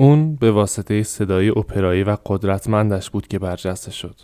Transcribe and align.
اون 0.00 0.36
به 0.36 0.50
واسطه 0.50 1.02
صدای 1.02 1.48
اپرایی 1.48 2.02
و 2.02 2.16
قدرتمندش 2.26 3.10
بود 3.10 3.28
که 3.28 3.38
برجسته 3.38 3.90
شد 3.90 4.14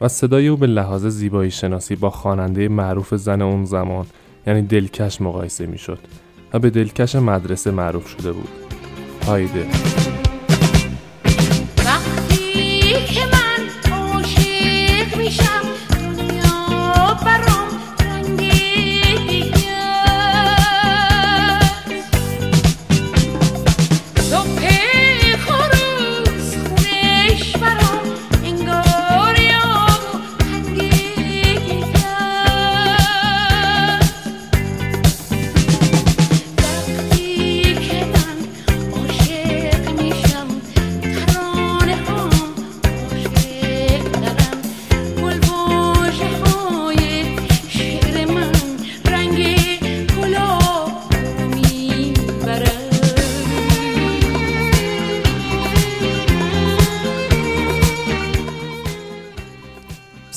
و 0.00 0.08
صدای 0.08 0.48
او 0.48 0.56
به 0.56 0.66
لحاظ 0.66 1.06
زیبایی 1.06 1.50
شناسی 1.50 1.96
با 1.96 2.10
خواننده 2.10 2.68
معروف 2.68 3.14
زن 3.14 3.42
اون 3.42 3.64
زمان 3.64 4.06
یعنی 4.46 4.62
دلکش 4.62 5.20
مقایسه 5.20 5.66
می‌شد 5.66 5.98
و 6.52 6.58
به 6.58 6.70
دلکش 6.70 7.14
مدرسه 7.14 7.70
معروف 7.70 8.08
شده 8.08 8.32
بود. 8.32 8.48
هایده. 9.26 9.66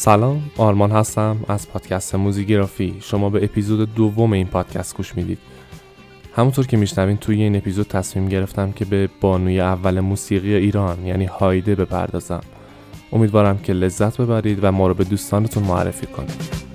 سلام 0.04 0.42
آرمان 0.58 0.92
هستم 0.92 1.38
از 1.48 1.70
پادکست 1.70 2.16
موزیگرافی. 2.16 2.96
شما 3.02 3.30
به 3.30 3.44
اپیزود 3.44 3.96
دوم 3.96 4.34
این 4.34 4.48
پادکست 4.48 4.98
گوش 4.98 5.16
می‌دید. 5.16 5.38
همونطور 6.36 6.68
که 6.68 6.78
میشنوین 6.78 7.18
توی 7.18 7.42
این 7.42 7.56
اپیزود 7.56 7.88
تصمیم 7.88 8.30
گرفتم 8.30 8.72
که 8.72 8.86
به 8.86 9.10
بانوی 9.22 9.60
اول 9.60 10.00
موسیقی 10.00 10.56
ایران 10.56 11.06
یعنی 11.06 11.26
هایده 11.26 11.76
بپردازم. 11.76 12.42
امیدوارم 13.12 13.58
که 13.58 13.74
لذت 13.74 14.22
ببرید 14.22 14.60
و 14.62 14.72
ما 14.72 14.88
رو 14.88 14.94
به 14.94 15.04
دوستانتون 15.04 15.64
معرفی 15.64 16.08
کنید. 16.08 16.71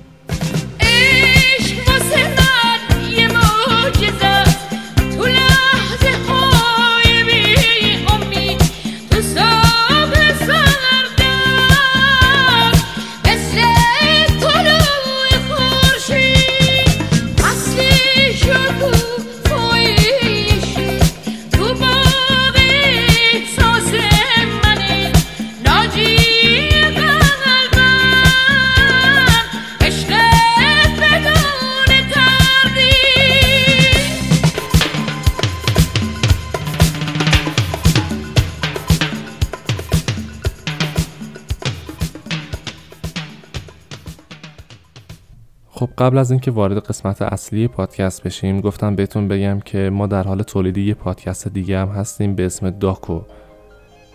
قبل 46.07 46.19
از 46.19 46.31
اینکه 46.31 46.51
وارد 46.51 46.79
قسمت 46.79 47.23
اصلی 47.23 47.69
پادکست 47.69 48.23
بشیم 48.23 48.61
گفتم 48.61 48.95
بهتون 48.95 49.29
بگم 49.29 49.61
که 49.61 49.91
ما 49.91 50.07
در 50.07 50.23
حال 50.23 50.43
تولید 50.43 50.79
یه 50.79 50.95
پادکست 50.95 51.49
دیگه 51.49 51.79
هم 51.79 51.89
هستیم 51.89 52.35
به 52.35 52.47
اسم 52.47 52.71
داکو 52.71 53.21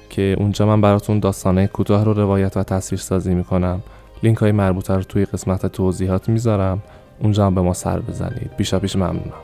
که 0.09 0.35
اونجا 0.39 0.65
من 0.65 0.81
براتون 0.81 1.19
داستانه 1.19 1.67
کوتاه 1.67 2.03
رو 2.03 2.13
روایت 2.13 2.57
و 2.57 2.63
تصویر 2.63 2.99
سازی 2.99 3.35
می‌کنم. 3.35 3.83
لینک 4.23 4.37
های 4.37 4.51
مربوطه 4.51 4.93
رو 4.93 5.03
توی 5.03 5.25
قسمت 5.25 5.65
توضیحات 5.65 6.29
می‌ذارم. 6.29 6.83
اونجا 7.19 7.45
هم 7.45 7.55
به 7.55 7.61
ما 7.61 7.73
سر 7.73 7.99
بزنید. 7.99 8.55
بیشا 8.57 8.79
پیش 8.79 8.95
ممنونم. 8.95 9.41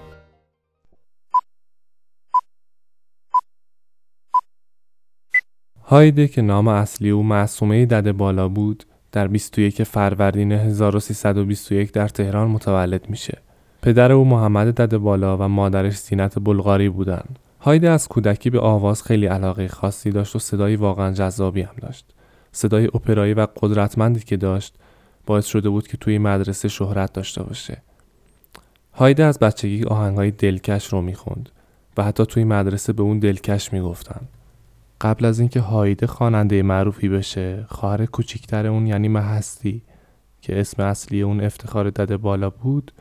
هایده 5.84 6.28
که 6.28 6.41
نام 6.41 6.68
اصلی 6.68 7.09
او 7.09 7.24
معصومه 7.24 7.86
دده 7.86 8.13
بالا 8.13 8.47
بود 8.47 8.84
در 9.12 9.28
21 9.28 9.84
فروردین 9.84 10.51
1321 10.51 11.91
در 11.91 12.07
تهران 12.07 12.47
متولد 12.47 13.09
میشه. 13.09 13.38
پدر 13.81 14.12
او 14.12 14.25
محمد 14.25 14.81
دد 14.81 14.97
بالا 14.97 15.38
و 15.38 15.41
مادرش 15.41 15.97
زینت 15.97 16.40
بلغاری 16.40 16.90
بودند. 16.90 17.40
هایده 17.62 17.90
از 17.90 18.07
کودکی 18.07 18.50
به 18.50 18.59
آواز 18.59 19.03
خیلی 19.03 19.25
علاقه 19.25 19.68
خاصی 19.68 20.12
داشت 20.12 20.35
و 20.35 20.40
صدایی 20.40 20.75
واقعا 20.75 21.12
جذابی 21.12 21.62
هم 21.62 21.75
داشت. 21.81 22.06
صدای 22.51 22.85
اپرایی 22.85 23.34
و 23.34 23.47
قدرتمندی 23.62 24.19
که 24.19 24.38
داشت 24.38 24.75
باعث 25.25 25.45
شده 25.45 25.69
بود 25.69 25.88
که 25.88 25.97
توی 25.97 26.18
مدرسه 26.18 26.68
شهرت 26.68 27.13
داشته 27.13 27.44
باشه. 27.44 27.81
هایده 28.94 29.24
از 29.24 29.39
بچگی 29.39 29.84
آهنگهای 29.84 30.31
دلکش 30.31 30.88
رو 30.88 31.01
می‌خوند 31.01 31.50
و 31.97 32.03
حتی 32.03 32.25
توی 32.25 32.44
مدرسه 32.44 32.94
به 32.94 33.03
اون 33.03 33.19
دلکش 33.19 33.74
می‌گفتن. 33.74 34.22
قبل 35.02 35.25
از 35.25 35.40
اینکه 35.40 35.59
هایده 35.59 36.08
خواننده 36.08 36.63
معروفی 36.63 37.09
بشه 37.09 37.66
خواهر 37.69 38.06
کوچیکتر 38.06 38.68
اون 38.68 38.88
یعنی 38.88 39.08
محستی 39.08 39.81
که 40.41 40.59
اسم 40.59 40.84
اصلی 40.84 41.22
اون 41.22 41.41
افتخار 41.41 41.90
دده 41.90 42.18
بالا 42.18 42.50
بود 42.50 42.91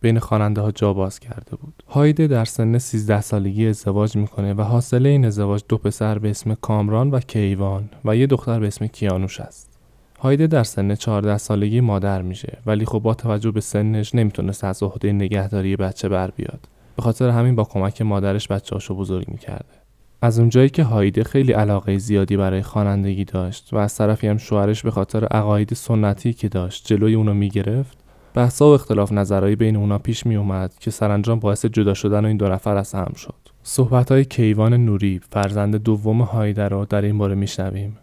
بین 0.00 0.18
خواننده 0.18 0.60
ها 0.60 0.70
جا 0.70 0.92
باز 0.92 1.20
کرده 1.20 1.56
بود. 1.56 1.82
هایده 1.88 2.26
در 2.26 2.44
سن 2.44 2.78
13 2.78 3.20
سالگی 3.20 3.66
ازدواج 3.66 4.16
می‌کنه 4.16 4.54
و 4.54 4.62
حاصل 4.62 5.06
این 5.06 5.24
ازدواج 5.24 5.62
دو 5.68 5.78
پسر 5.78 6.18
به 6.18 6.30
اسم 6.30 6.54
کامران 6.54 7.10
و 7.10 7.20
کیوان 7.20 7.88
و 8.04 8.16
یه 8.16 8.26
دختر 8.26 8.60
به 8.60 8.66
اسم 8.66 8.86
کیانوش 8.86 9.40
است. 9.40 9.78
هایده 10.18 10.46
در 10.46 10.64
سن 10.64 10.94
14 10.94 11.38
سالگی 11.38 11.80
مادر 11.80 12.22
میشه 12.22 12.58
ولی 12.66 12.84
خب 12.84 12.98
با 12.98 13.14
توجه 13.14 13.50
به 13.50 13.60
سنش 13.60 14.14
نمی‌تونست 14.14 14.64
از 14.64 14.82
عهده 14.82 15.12
نگهداری 15.12 15.76
بچه 15.76 16.08
بر 16.08 16.30
بیاد. 16.30 16.68
به 16.96 17.02
خاطر 17.02 17.28
همین 17.28 17.54
با 17.54 17.64
کمک 17.64 18.02
مادرش 18.02 18.48
بچه‌هاشو 18.48 18.94
بزرگ 18.94 19.28
می‌کرده. 19.28 19.79
از 20.22 20.38
اونجایی 20.38 20.68
که 20.68 20.82
هایده 20.82 21.24
خیلی 21.24 21.52
علاقه 21.52 21.98
زیادی 21.98 22.36
برای 22.36 22.62
خوانندگی 22.62 23.24
داشت 23.24 23.72
و 23.72 23.76
از 23.76 23.94
طرفی 23.94 24.26
هم 24.26 24.36
شوهرش 24.36 24.82
به 24.82 24.90
خاطر 24.90 25.24
عقاید 25.24 25.74
سنتی 25.74 26.32
که 26.32 26.48
داشت 26.48 26.86
جلوی 26.86 27.14
اونو 27.14 27.34
می‌گرفت 27.34 27.98
بحثا 28.34 28.70
و 28.70 28.74
اختلاف 28.74 29.12
نظرهایی 29.12 29.56
بین 29.56 29.76
اونا 29.76 29.98
پیش 29.98 30.26
می 30.26 30.36
اومد 30.36 30.74
که 30.80 30.90
سرانجام 30.90 31.38
باعث 31.38 31.66
جدا 31.66 31.94
شدن 31.94 32.24
این 32.24 32.36
دو 32.36 32.48
نفر 32.48 32.76
از 32.76 32.92
هم 32.92 33.12
شد. 33.16 33.34
صحبت 33.62 34.12
های 34.12 34.24
کیوان 34.24 34.74
نوری 34.74 35.20
فرزند 35.30 35.76
دوم 35.76 36.22
هایده 36.22 36.68
رو 36.68 36.84
در 36.84 37.02
این 37.02 37.18
باره 37.18 37.34
میشنویم. 37.34 37.98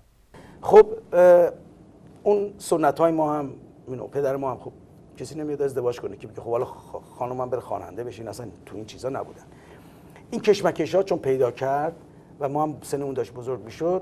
خب 0.61 0.87
اون 2.23 2.49
سنت 2.57 2.99
های 2.99 3.11
ما 3.11 3.33
هم 3.33 3.49
پدر 4.11 4.35
ما 4.35 4.51
هم 4.51 4.57
خب 4.57 4.71
کسی 5.17 5.39
نمیاد 5.39 5.61
ازدواج 5.61 5.99
کنه 5.99 6.17
که 6.17 6.27
خب 6.35 6.51
حالا 6.51 6.65
خانم 7.17 7.49
بره 7.49 7.59
خواننده 7.59 8.03
بشین 8.03 8.27
اصلا 8.27 8.47
تو 8.65 8.75
این 8.75 8.85
چیزا 8.85 9.09
نبودن 9.09 9.43
این 10.31 10.41
کشمکش 10.41 10.95
ها 10.95 11.03
چون 11.03 11.17
پیدا 11.17 11.51
کرد 11.51 11.93
و 12.39 12.49
ما 12.49 12.63
هم 12.63 12.77
سنمون 12.81 13.13
داشت 13.13 13.33
بزرگ 13.33 13.63
می‌شد 13.63 14.01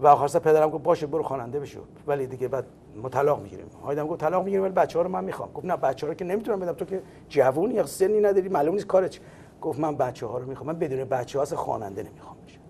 و 0.00 0.06
آخر 0.06 0.26
سر 0.26 0.38
پدرم 0.38 0.70
گفت 0.70 0.82
باشه 0.82 1.06
برو 1.06 1.22
خواننده 1.22 1.60
بشو. 1.60 1.80
ولی 2.06 2.26
دیگه 2.26 2.48
بعد 2.48 2.66
ما 2.96 3.08
طلاق 3.08 3.42
می‌گیریم. 3.42 3.66
هایدم 3.84 4.06
گفت 4.06 4.20
طلاق 4.20 4.44
می‌گیریم 4.44 4.64
ولی 4.64 4.72
بچه 4.72 4.98
ها 4.98 5.02
رو 5.02 5.10
من 5.10 5.24
می‌خوام. 5.24 5.52
گفت 5.52 5.66
نه 5.66 5.76
بچه 5.76 6.06
ها 6.06 6.12
رو 6.12 6.14
که 6.14 6.24
نمی‌تونم 6.24 6.60
بدم. 6.60 6.72
تو 6.72 6.84
که 6.84 7.02
جوون 7.28 7.70
یا 7.70 7.86
سنی 7.86 8.20
نداری 8.20 8.48
معلوم 8.48 8.74
نیست 8.74 8.86
کارش 8.86 9.20
گفت 9.60 9.80
من 9.80 9.96
بچه 9.96 10.26
ها 10.26 10.38
رو 10.38 10.46
می‌خوام. 10.46 10.66
من 10.66 10.78
بدون 10.78 11.04
بچه 11.04 11.38
ها 11.38 11.44
خواننده 11.44 12.02
نمی‌خوام 12.02 12.36
بشم 12.46 12.60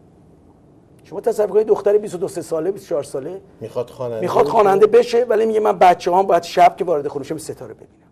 شما 1.02 1.20
تصور 1.20 1.46
کنید 1.46 1.66
دختر 1.66 1.98
22 1.98 2.28
ساله 2.28 2.70
24 2.70 3.02
ساله 3.02 3.40
می‌خواد 3.60 3.90
خواننده 3.90 4.20
می‌خواد 4.20 4.46
خواننده 4.46 4.86
بشه 4.86 5.24
ولی 5.24 5.46
میگه 5.46 5.60
من 5.60 5.78
بچه 5.78 6.14
هم 6.14 6.22
باید 6.22 6.42
شب 6.42 6.76
که 6.76 6.84
وارد 6.84 7.08
خونه 7.08 7.24
ستاره 7.24 7.74
ببینم. 7.74 8.10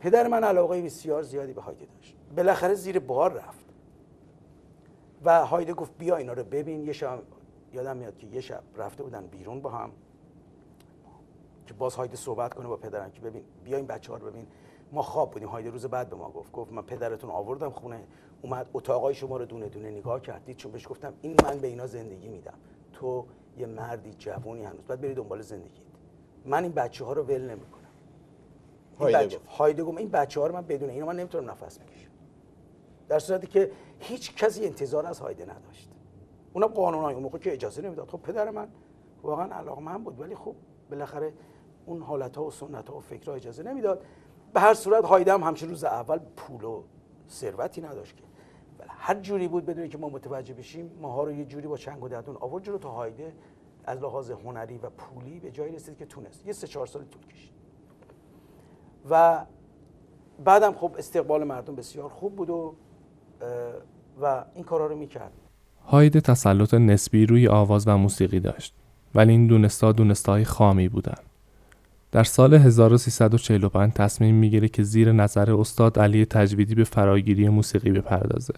پدر 0.00 0.28
من 0.28 0.44
علاقه 0.44 0.82
بسیار 0.82 1.22
زیادی 1.22 1.52
به 1.52 1.60
هایده 1.60 1.86
داشت. 1.96 2.16
بالاخره 2.36 2.74
زیر 2.74 2.98
بار 2.98 3.32
رفت. 3.32 3.65
و 5.26 5.46
هایده 5.46 5.74
گفت 5.74 5.98
بیا 5.98 6.16
اینا 6.16 6.32
رو 6.32 6.44
ببین. 6.44 6.84
یه 6.84 6.92
شب 6.92 7.22
یادم 7.72 7.96
میاد 7.96 8.18
که 8.18 8.26
یه 8.26 8.40
شب 8.40 8.62
رفته 8.76 9.02
بودن 9.02 9.26
بیرون 9.26 9.60
با 9.60 9.70
هم 9.70 9.90
که 11.66 11.74
باز 11.74 11.94
هایده 11.94 12.16
صحبت 12.16 12.54
کنه 12.54 12.66
با 12.66 12.76
پدرم 12.76 13.10
که 13.10 13.20
ببین 13.20 13.42
بیا 13.64 13.76
این 13.76 13.86
بچه 13.86 14.12
ها 14.12 14.18
رو 14.18 14.26
ببین. 14.26 14.46
ما 14.92 15.02
خواب 15.02 15.30
بودیم. 15.30 15.48
هایده 15.48 15.70
روز 15.70 15.86
بعد 15.86 16.10
به 16.10 16.16
ما 16.16 16.30
گفت 16.30 16.52
گفت 16.52 16.72
من 16.72 16.82
پدرتون 16.82 17.30
آوردم 17.30 17.70
خونه. 17.70 18.04
اومد 18.42 18.70
اتاقای 18.74 19.14
شما 19.14 19.36
رو 19.36 19.44
دونه 19.44 19.68
دونه 19.68 19.90
نگاه 19.90 20.20
کردید 20.20 20.56
چون 20.56 20.72
بهش 20.72 20.88
گفتم 20.88 21.12
این 21.22 21.36
من 21.44 21.58
به 21.58 21.66
اینا 21.66 21.86
زندگی 21.86 22.28
میدم. 22.28 22.54
تو 22.92 23.26
یه 23.58 23.66
مردی 23.66 24.14
جوونی 24.14 24.64
هنوز. 24.64 24.86
باید 24.86 25.00
بری 25.00 25.14
دنبال 25.14 25.42
زندگی 25.42 25.82
من 26.44 26.62
این 26.62 26.72
بچه 26.72 27.04
ها 27.04 27.12
رو 27.12 27.22
ول 27.22 27.50
نمی‌کنم. 27.50 27.82
هایده 28.98 29.38
هایده 29.58 29.84
گفت 29.84 29.98
این 29.98 30.08
بچه 30.08 30.40
ها 30.40 30.46
رو 30.46 30.54
من 30.54 30.62
بدون 30.62 30.90
اینا 30.90 31.06
من 31.06 31.16
نمی‌تونم 31.16 31.50
نفس 31.50 31.78
بکشم. 31.78 32.10
در 33.08 33.18
صورتی 33.18 33.46
که 33.46 33.70
هیچ 33.98 34.36
کسی 34.36 34.64
انتظار 34.64 35.06
از 35.06 35.20
هایده 35.20 35.44
نداشت. 35.44 35.90
اونا 36.52 36.66
قانون 36.66 37.02
های 37.04 37.14
اون 37.14 37.22
موقع 37.22 37.38
که 37.38 37.52
اجازه 37.52 37.82
نمی‌داد. 37.82 38.08
خب 38.08 38.20
پدر 38.20 38.50
من 38.50 38.68
واقعا 39.22 39.54
علاقه 39.54 39.80
من 39.80 40.04
بود 40.04 40.20
ولی 40.20 40.34
خب 40.34 40.54
بالاخره 40.90 41.32
اون 41.86 42.02
حالت 42.02 42.36
ها 42.36 42.44
و 42.44 42.50
سنت 42.50 42.88
ها 42.88 42.96
و 42.96 43.00
فکرها 43.00 43.36
اجازه 43.36 43.62
نمی‌داد. 43.62 44.04
به 44.54 44.60
هر 44.60 44.74
صورت 44.74 45.04
هایده 45.04 45.32
هم 45.32 45.54
روز 45.54 45.84
اول 45.84 46.18
پول 46.18 46.64
و 46.64 46.82
ثروتی 47.28 47.80
نداشت 47.80 48.16
که. 48.16 48.24
بله، 48.78 48.88
هر 48.90 49.14
جوری 49.14 49.48
بود 49.48 49.66
بدون 49.66 49.88
که 49.88 49.98
ما 49.98 50.08
متوجه 50.08 50.54
بشیم 50.54 50.98
ماها 51.00 51.24
رو 51.24 51.32
یه 51.32 51.44
جوری 51.44 51.68
با 51.68 51.76
چنگ 51.76 52.04
و 52.04 52.08
دندون 52.08 52.36
آورد 52.36 52.64
جلو 52.64 52.78
تا 52.78 52.90
هایده 52.90 53.34
از 53.84 53.98
لحاظ 53.98 54.30
هنری 54.30 54.78
و 54.78 54.90
پولی 54.90 55.40
به 55.40 55.50
جایی 55.50 55.72
رسید 55.72 55.96
که 55.96 56.06
تونست. 56.06 56.46
یه 56.46 56.52
سه 56.52 56.66
چهار 56.66 56.86
سال 56.86 57.04
طول 57.04 57.26
کشید. 57.26 57.52
و 59.10 59.46
بعدم 60.44 60.72
خب 60.72 60.94
استقبال 60.98 61.44
مردم 61.44 61.74
بسیار 61.74 62.08
خوب 62.08 62.36
بود 62.36 62.50
و 62.50 62.74
و 64.22 64.44
این 64.54 64.64
کارا 64.64 64.86
رو 64.86 64.96
می‌کرد 64.96 65.32
هایده 65.86 66.20
تسلط 66.20 66.74
نسبی 66.74 67.26
روی 67.26 67.48
آواز 67.48 67.88
و 67.88 67.96
موسیقی 67.96 68.40
داشت 68.40 68.74
ولی 69.14 69.32
این 69.32 69.46
دونستا 69.46 69.92
دونستای 69.92 70.44
خامی 70.44 70.88
بودن 70.88 71.18
در 72.12 72.24
سال 72.24 72.54
1345 72.54 73.92
تصمیم 73.92 74.34
می‌گیره 74.34 74.68
که 74.68 74.82
زیر 74.82 75.12
نظر 75.12 75.52
استاد 75.52 75.98
علی 75.98 76.24
تجویدی 76.24 76.74
به 76.74 76.84
فراگیری 76.84 77.48
موسیقی 77.48 77.90
بپردازه. 77.90 78.54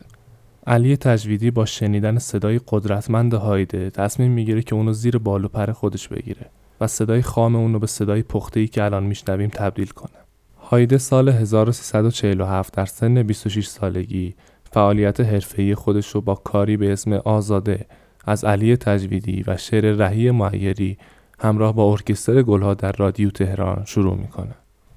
علی 0.67 0.97
تجویدی 0.97 1.51
با 1.51 1.65
شنیدن 1.65 2.19
صدای 2.19 2.61
قدرتمند 2.69 3.35
هایده 3.35 3.91
تصمیم 3.91 4.33
می‌گیره 4.33 4.63
که 4.63 4.75
اونو 4.75 4.93
زیر 4.93 5.19
بالو 5.19 5.49
پر 5.49 5.73
خودش 5.73 6.09
بگیره 6.09 6.47
و 6.81 6.87
صدای 6.87 7.23
خام 7.23 7.57
اونو 7.57 7.79
به 7.79 7.87
صدای 7.87 8.23
پخته 8.23 8.67
که 8.67 8.85
الان 8.85 9.05
میشنویم 9.05 9.51
تبدیل 9.51 9.87
کنه. 9.89 10.19
هایده 10.59 10.99
سال 10.99 11.29
1347 11.29 12.75
در 12.75 12.87
سن 12.87 13.23
26 13.23 13.67
سالگی 13.67 14.35
فعالیت 14.70 15.20
حرفه‌ای 15.20 15.75
خودش 15.75 16.09
رو 16.09 16.20
با 16.20 16.35
کاری 16.35 16.76
به 16.76 16.93
اسم 16.93 17.12
آزاده 17.12 17.87
از 18.25 18.44
علی 18.44 18.76
تجویدی 18.76 19.44
و 19.47 19.56
شعر 19.56 19.93
رهی 19.93 20.31
معیری 20.31 20.99
همراه 21.38 21.75
با 21.75 21.91
ارکستر 21.91 22.43
گلها 22.43 22.75
در 22.75 22.93
رادیو 22.93 23.31
تهران 23.31 23.82
شروع 23.87 24.17
می‌کنه. 24.17 24.55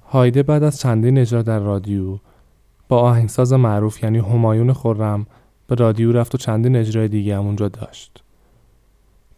هایده 0.08 0.42
بعد 0.42 0.62
از 0.62 0.80
چندین 0.80 1.18
اجرا 1.18 1.42
در 1.42 1.58
رادیو 1.58 2.18
با 2.88 2.98
آهنگساز 2.98 3.52
معروف 3.52 4.02
یعنی 4.02 4.18
همایون 4.18 4.72
خورم 4.72 5.26
به 5.66 5.74
رادیو 5.74 6.12
رفت 6.12 6.34
و 6.34 6.38
چندین 6.38 6.76
اجرای 6.76 7.08
دیگه 7.08 7.36
هم 7.36 7.46
اونجا 7.46 7.68
داشت. 7.68 8.22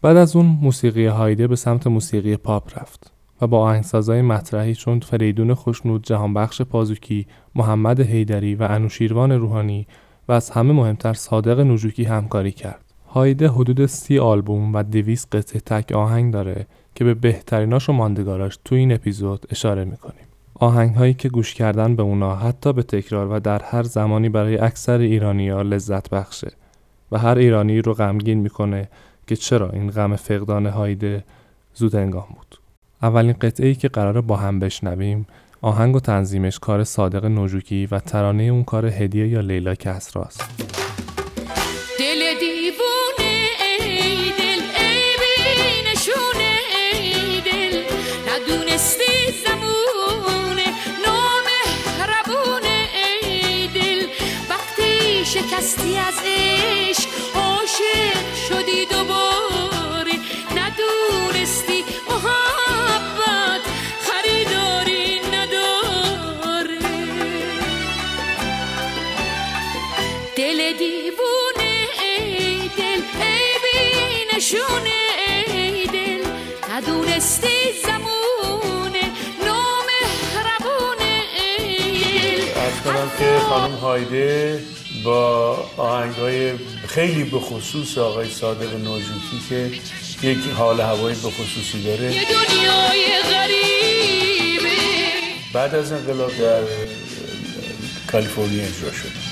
بعد 0.01 0.17
از 0.17 0.35
اون 0.35 0.45
موسیقی 0.45 1.05
هایده 1.05 1.47
به 1.47 1.55
سمت 1.55 1.87
موسیقی 1.87 2.37
پاپ 2.37 2.79
رفت 2.79 3.11
و 3.41 3.47
با 3.47 3.59
آهنگسازهای 3.59 4.21
مطرحی 4.21 4.75
چون 4.75 4.99
فریدون 4.99 5.53
خوشنود، 5.53 6.03
جهانبخش 6.03 6.61
پازوکی، 6.61 7.27
محمد 7.55 8.01
حیدری 8.01 8.55
و 8.55 8.67
انوشیروان 8.69 9.31
روحانی 9.31 9.87
و 10.27 10.31
از 10.31 10.49
همه 10.49 10.73
مهمتر 10.73 11.13
صادق 11.13 11.59
نوجوکی 11.59 12.03
همکاری 12.03 12.51
کرد. 12.51 12.81
هایده 13.07 13.47
حدود 13.47 13.85
سی 13.85 14.19
آلبوم 14.19 14.73
و 14.75 14.83
دویست 14.83 15.35
قطعه 15.35 15.59
تک 15.59 15.91
آهنگ 15.91 16.33
داره 16.33 16.67
که 16.95 17.03
به 17.03 17.13
بهتریناش 17.13 17.89
و 17.89 17.93
ماندگاراش 17.93 18.59
تو 18.65 18.75
این 18.75 18.91
اپیزود 18.91 19.45
اشاره 19.49 19.85
می‌کنیم. 19.85 20.25
آهنگ 20.59 20.95
هایی 20.95 21.13
که 21.13 21.29
گوش 21.29 21.53
کردن 21.53 21.95
به 21.95 22.03
اونا 22.03 22.35
حتی 22.35 22.73
به 22.73 22.83
تکرار 22.83 23.27
و 23.31 23.39
در 23.39 23.61
هر 23.63 23.83
زمانی 23.83 24.29
برای 24.29 24.57
اکثر 24.57 24.97
ایرانی 24.97 25.49
ها 25.49 25.61
لذت 25.61 26.09
بخشه 26.09 26.51
و 27.11 27.17
هر 27.17 27.37
ایرانی 27.37 27.81
رو 27.81 27.93
غمگین 27.93 28.39
می‌کنه 28.39 28.89
که 29.27 29.35
چرا 29.35 29.69
این 29.69 29.89
غم 29.89 30.15
فقدان 30.15 30.65
هایده 30.65 31.23
زود 31.73 31.95
انگام 31.95 32.27
بود. 32.35 32.59
اولین 33.01 33.33
قطعه 33.33 33.67
ای 33.67 33.75
که 33.75 33.87
قراره 33.87 34.21
با 34.21 34.35
هم 34.35 34.59
بشنویم 34.59 35.27
آهنگ 35.65 35.95
و 35.95 35.99
تنظیمش 35.99 36.59
کار 36.59 36.83
صادق 36.83 37.25
نوجوکی 37.25 37.87
و 37.91 37.99
ترانه 37.99 38.43
اون 38.43 38.63
کار 38.63 38.85
هدیه 38.85 39.27
یا 39.27 39.39
لیلا 39.39 39.75
کسراست. 39.75 40.84
نشونه 74.45 74.91
ای 75.47 75.87
دل 75.87 76.23
ندونستی 76.71 77.47
زمونه 77.83 79.11
نامهربونه 79.45 81.21
ای 81.37 81.77
دل. 81.99 83.09
که 83.19 83.39
خانم 83.49 83.75
هایده 83.75 84.63
با 85.03 85.57
آهنگ 85.77 86.15
های 86.15 86.53
خیلی 86.87 87.23
به 87.23 87.39
خصوص 87.39 87.97
آقای 87.97 88.29
صادق 88.29 88.73
نوجوکی 88.73 89.39
که 89.49 90.27
یک 90.27 90.37
حال 90.57 90.81
هوایی 90.81 91.15
به 91.15 91.29
خصوصی 91.29 91.83
داره. 91.83 92.13
یه 92.15 92.21
دنیای 92.21 93.21
غریبه. 93.31 94.75
بعد 95.53 95.75
از 95.75 95.91
انقلاب 95.91 96.37
در 96.37 96.61
کالیفرنیا 98.11 98.63
اجرا 98.63 98.91
شد. 98.91 99.24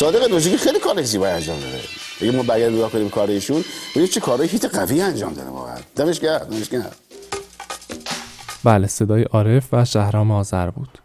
صادق 0.00 0.30
نوجوکی 0.30 0.56
خیلی 0.56 0.78
کار 0.78 1.02
زیبایی 1.02 1.34
انجام 1.34 1.60
داره 1.60 1.78
اگه 2.20 2.30
ما 2.30 2.42
برگرد 2.42 2.72
نگاه 2.72 2.90
کنیم 2.90 3.08
کار 3.08 3.28
ایشون 3.28 3.64
چه 4.12 4.20
کارهای 4.20 4.48
هیت 4.48 4.74
قوی 4.74 5.00
انجام 5.00 5.32
داره 5.32 5.48
واقعا 5.48 5.76
دمش 5.96 6.20
گرم 6.20 6.38
دمش 6.38 6.68
گرم 6.68 6.90
بله 8.64 8.86
صدای 8.86 9.22
عارف 9.22 9.68
و 9.72 9.84
شهرام 9.84 10.30
آذر 10.30 10.70
بود 10.70 10.98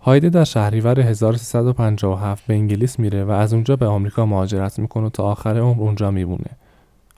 هایده 0.00 0.30
در 0.30 0.44
شهریور 0.44 1.00
1357 1.00 2.46
به 2.46 2.54
انگلیس 2.54 2.98
میره 2.98 3.24
و 3.24 3.30
از 3.30 3.52
اونجا 3.52 3.76
به 3.76 3.86
آمریکا 3.86 4.26
مهاجرت 4.26 4.78
می‌کنه 4.78 5.10
تا 5.10 5.22
آخر 5.22 5.58
عمر 5.58 5.82
اونجا 5.82 6.10
میمونه. 6.10 6.50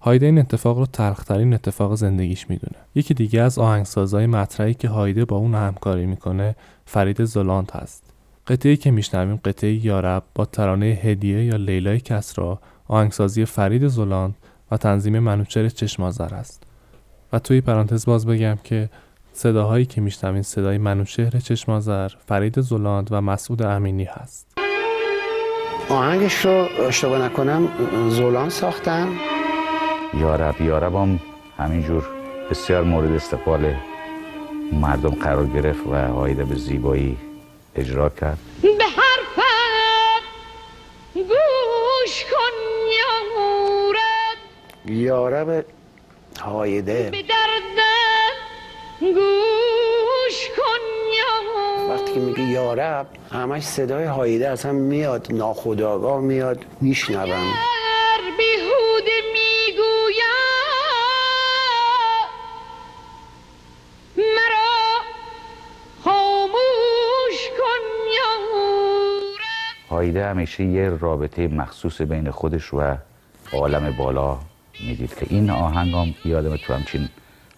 هایده 0.00 0.26
این 0.26 0.38
اتفاق 0.38 0.78
رو 0.78 0.86
تلخترین 0.86 1.54
اتفاق 1.54 1.94
زندگیش 1.94 2.50
می‌دونه. 2.50 2.78
یکی 2.94 3.14
دیگه 3.14 3.40
از 3.40 3.58
آهنگسازهای 3.58 4.26
مطرحی 4.26 4.74
که 4.74 4.88
هایده 4.88 5.24
با 5.24 5.36
اون 5.36 5.54
همکاری 5.54 6.06
می‌کنه 6.06 6.56
فرید 6.86 7.24
زلاند 7.24 7.70
هست. 7.70 8.07
قطعی 8.48 8.76
که 8.76 8.90
میشنویم 8.90 9.40
قطعه 9.44 9.86
یارب 9.86 10.22
با 10.34 10.44
ترانه 10.44 10.86
هدیه 10.86 11.44
یا 11.44 11.56
لیلای 11.56 12.00
کسرا 12.00 12.58
آهنگسازی 12.88 13.44
فرید 13.44 13.88
زلاند 13.88 14.34
و 14.70 14.76
تنظیم 14.76 15.18
منوچر 15.18 15.68
چشمازر 15.68 16.34
است. 16.34 16.62
و 17.32 17.38
توی 17.38 17.60
پرانتز 17.60 18.06
باز 18.06 18.26
بگم 18.26 18.58
که 18.64 18.88
صداهایی 19.32 19.86
که 19.86 20.00
میشنوین 20.00 20.42
صدای 20.42 20.78
منوشهر 20.78 21.30
چشمازر، 21.30 22.08
فرید 22.26 22.60
زلاند 22.60 23.08
و 23.10 23.20
مسعود 23.20 23.62
امینی 23.62 24.04
هست 24.04 24.58
آهنگش 25.88 26.44
رو 26.44 26.66
اشتباه 26.86 27.24
نکنم 27.24 27.68
زولان 28.08 28.48
ساختن 28.48 29.08
یارب 30.20 30.60
یارب 30.60 30.94
هم 30.94 31.20
همینجور 31.58 32.06
بسیار 32.50 32.84
مورد 32.84 33.12
استقبال 33.12 33.74
مردم 34.72 35.10
قرار 35.10 35.46
گرفت 35.46 35.86
و 35.86 35.94
هایده 35.94 36.44
به 36.44 36.54
زیبایی 36.54 37.16
اجرا 37.78 38.08
کرد. 38.08 38.38
به 38.62 38.84
حرفت 38.84 40.24
گوش 41.14 42.24
کن 42.24 42.54
یارب. 42.98 44.38
یارب 44.86 45.64
هایده. 46.40 47.10
به 47.10 47.22
گوش 49.00 50.48
کن 50.56 50.78
وقتی 51.90 52.12
که 52.14 52.20
میگه 52.20 52.42
یارب 52.42 53.06
همش 53.32 53.62
صدای 53.62 54.04
هایده 54.04 54.48
اصلا 54.48 54.72
میاد 54.72 55.26
ناخداگاه 55.30 56.20
میاد 56.20 56.64
میشنوم. 56.80 57.54
مرا 64.16 65.00
خاموش 66.04 66.97
هایده 69.90 70.26
همیشه 70.26 70.64
یه 70.64 70.88
رابطه 71.00 71.48
مخصوص 71.48 72.00
بین 72.00 72.30
خودش 72.30 72.74
و 72.74 72.96
عالم 73.52 73.96
بالا 73.98 74.38
می‌دید 74.80 75.14
که 75.14 75.26
این 75.30 75.50
آهنگ 75.50 75.94
هم 75.94 76.14
یادم 76.24 76.56
تو 76.56 76.74
همچین 76.74 77.08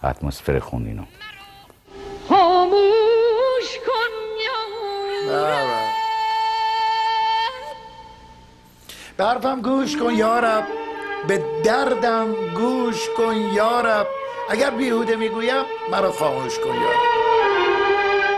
اتمسفر 0.03 0.59
خوندینو 0.59 1.03
خاموش 2.29 3.77
کن 3.87 4.11
به 9.17 9.27
حرفم 9.27 9.61
گوش 9.61 9.97
کن 9.97 10.13
یارب. 10.13 10.63
به 11.27 11.43
دردم 11.63 12.33
گوش 12.55 13.09
کن 13.17 13.35
یارب. 13.35 14.07
اگر 14.49 14.69
بیهوده 14.69 15.15
می‌گویم 15.15 15.63
مرا 15.91 16.11
خاموش 16.11 16.59
کن 16.59 16.75
یارب. 16.75 17.10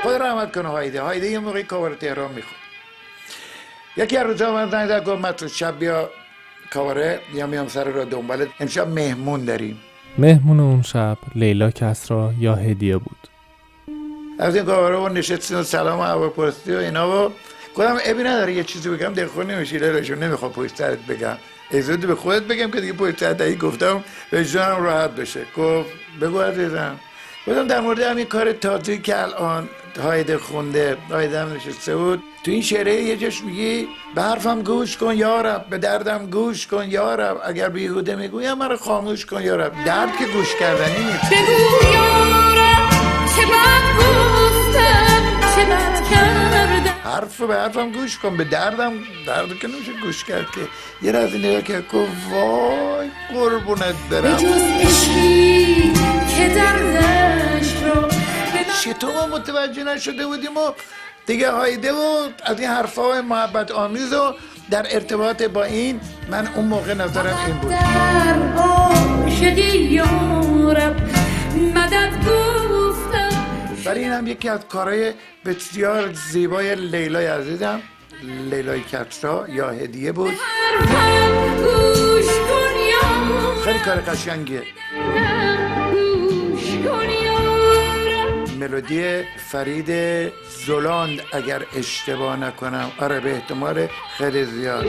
خود 0.03 0.13
رحمت 0.13 0.55
کن 0.55 0.65
هایده 0.65 1.01
هایده 1.01 1.27
یه 1.27 1.39
موقعی 1.39 1.63
کاور 1.63 1.93
تهران 1.93 2.31
می‌خواد 2.31 2.55
یکی 3.97 4.17
از 4.17 4.25
روزا 4.25 4.53
من 4.53 4.69
زنگ 4.69 4.87
زد 4.87 5.05
گفت 5.05 5.25
مطرود 5.25 5.51
شب 5.51 5.79
بیا 5.79 6.09
کاواره 6.73 7.19
یا 7.33 7.47
میام 7.47 7.67
سر 7.67 7.83
را 7.83 8.03
دنبالت 8.05 8.47
امشب 8.59 8.87
مهمون 8.87 9.45
داریم. 9.45 9.81
مهمون 10.17 10.59
اون 10.59 10.81
شب 10.81 11.17
لیلا 11.35 11.71
کسرا 11.71 12.33
یا 12.39 12.55
هدیه 12.55 12.97
بود؟ 12.97 13.27
از 14.39 14.55
این 14.55 14.65
کاواره 14.65 14.97
و 14.97 15.09
نشستیم 15.09 15.57
و 15.59 15.63
سلام 15.63 15.99
و 15.99 16.03
هواپرستی 16.03 16.73
و 16.73 16.77
اینا 16.77 17.25
و 17.25 17.31
گفتم 17.75 17.97
ابی 18.05 18.23
نداره 18.23 18.53
یه 18.53 18.63
چیزی 18.63 18.89
بگم؟ 18.89 19.13
دلخور 19.13 19.45
نمیشی 19.45 19.77
لیلا 19.77 20.15
نمی‌خوام 20.15 20.51
پشت 20.51 20.75
سرت 20.75 20.99
بگم. 20.99 21.37
اجازه 21.71 21.97
به 21.97 22.15
خودت 22.15 22.43
بگم 22.43 22.71
که 22.71 22.81
دیگه 22.81 22.93
پشت 22.93 23.19
سرت 23.19 23.57
گفتم 23.57 24.03
وجدانم 24.33 24.83
راحت 24.83 25.15
بشه. 25.15 25.45
گفت 25.57 25.89
بگو 26.21 26.41
عزیزم. 26.41 26.99
گفتم 27.47 27.67
در 27.67 27.81
مورد 27.81 27.99
همین 27.99 28.25
کار 28.25 28.51
تازه‌ای 28.51 28.97
که 28.97 29.21
الان 29.21 29.69
هایده 30.01 30.37
خونده 30.37 30.97
هایده 31.09 31.41
هم 31.41 31.53
نشسته 31.53 31.95
بود 31.95 32.23
تو 32.43 32.51
این 32.51 32.61
شعره 32.61 32.93
یه 33.03 33.17
جاش 33.17 33.41
میگی 33.43 33.87
به 34.15 34.21
حرفم 34.21 34.61
گوش 34.61 34.97
کن 34.97 35.17
یارب 35.17 35.65
به 35.69 35.77
دردم 35.77 36.25
گوش 36.25 36.67
کن 36.67 36.89
یارب 36.89 37.41
اگر 37.45 37.69
بیهوده 37.69 38.15
می‌گویم 38.15 38.53
مرا 38.53 38.77
خاموش 38.77 39.25
کن 39.25 39.41
یارب 39.41 39.73
درد 39.85 40.17
که 40.17 40.25
گوش 40.25 40.55
کردنی 40.59 41.05
نیست. 41.05 41.29
بگو 41.31 41.93
یارم 41.93 42.89
چه 43.35 43.45
بد 43.45 43.85
گفتم 43.99 45.23
چه 45.55 45.65
بد 45.65 46.09
کردم. 46.11 46.93
حرف 47.03 47.41
به 47.41 47.55
حرفم 47.55 47.91
گوش 47.91 48.17
کن 48.17 48.37
به 48.37 48.43
دردم 48.43 48.93
درد 49.27 49.59
که 49.61 49.67
نمیشه 49.67 49.91
گوش 50.03 50.23
کرد 50.23 50.45
که. 50.51 50.61
یه 51.01 51.11
رازی 51.11 51.37
نگاه 51.37 51.61
کرد 51.61 51.87
گفت 51.87 52.11
وای 52.31 53.09
قربونت 53.33 53.95
به 54.09 54.21
برم 54.21 54.37
جز 54.37 54.61
عشقی 54.81 55.93
که 56.37 56.49
به 56.49 56.73
من 56.83 57.52
چطور 58.83 59.11
ما 59.11 59.27
متوجه 59.27 59.83
نشده 59.83 60.27
بودیم 60.27 60.57
و 60.57 60.71
دیگه 61.25 61.51
هایده 61.51 61.91
و 61.91 62.29
از 62.43 62.59
این 62.59 62.69
حرفای 62.69 63.21
محبت 63.21 63.71
آمیز 63.71 64.13
و 64.13 64.33
در 64.69 64.85
ارتباط 64.89 65.43
با 65.43 65.63
این 65.63 65.99
من 66.29 66.47
اون 66.55 66.65
موقع 66.65 66.93
نظرم 66.93 67.37
این 67.45 67.55
بود. 67.57 67.73
برای 73.85 74.03
این 74.03 74.11
هم 74.11 74.27
یکی 74.27 74.49
از 74.49 74.59
کارهای 74.69 75.13
بسیار 75.45 76.13
زیبای 76.13 76.75
لیلای 76.75 77.25
عزیزم 77.25 77.81
لیلای 78.49 78.81
کترا 78.81 79.45
یا 79.49 79.69
هدیه 79.69 80.11
بود. 80.11 80.33
خیلی 83.63 83.79
کار 83.79 83.95
قشنگیه. 83.95 84.63
ملودی 88.63 89.21
فرید 89.51 89.91
زلاند 90.65 91.19
اگر 91.33 91.61
اشتباه 91.77 92.35
نکنم. 92.35 92.91
آره 92.99 93.19
به 93.19 93.33
احتمال 93.33 93.87
خیلی 94.17 94.45
زیاد. 94.45 94.85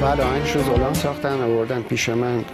بعد 0.00 0.20
آهنگش 0.20 0.56
رو 0.56 0.62
زولان 0.62 0.94
ساختن 0.94 1.42
آوردن 1.42 1.82
پیش 1.82 2.08
من. 2.08 2.44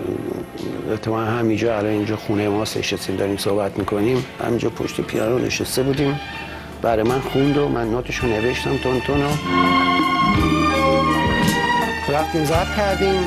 اتفاقا 0.93 1.21
همینجا 1.21 1.79
الان 1.79 1.93
اینجا 1.93 2.17
خونه 2.17 2.49
ما 2.49 2.63
نشستیم 2.63 3.17
داریم 3.17 3.37
صحبت 3.37 3.79
می‌کنیم. 3.79 4.25
همینجا 4.45 4.71
پشت 4.71 5.01
پیانو 5.01 5.39
نشسته 5.39 5.83
بودیم. 5.83 6.21
برای 6.83 7.03
من 7.03 7.21
خوند 7.21 7.59
و 7.59 7.69
من 7.69 7.91
نوتش 7.91 8.17
رو 8.17 8.29
نوشتم 8.29 8.77
تون 8.77 9.01
تون 9.01 9.23
رفتیم 12.09 12.45
زد 12.45 12.67
کردیم. 12.77 13.27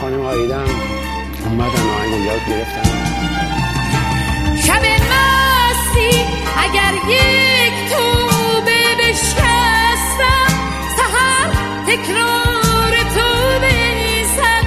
خانم 0.00 0.20
آیدم 0.20 0.64
اومدن 1.44 1.64
آهنگ 1.64 2.12
رو 2.14 2.24
یاد 2.24 2.40
گرفتن. 2.48 2.89
شب 4.70 4.84
مستی 4.84 6.24
اگر 6.56 6.94
یک 7.08 7.90
توبه 7.90 8.82
بشکستم 8.98 10.52
سهر 10.96 11.50
تکرار 11.86 12.94
صد 14.36 14.64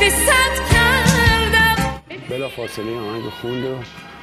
به 0.00 0.10
صد 0.10 0.54
کردم. 0.72 1.76
بلا 2.30 2.48
فاصله 2.48 3.00
آهنگ 3.00 3.22
خوند 3.40 3.64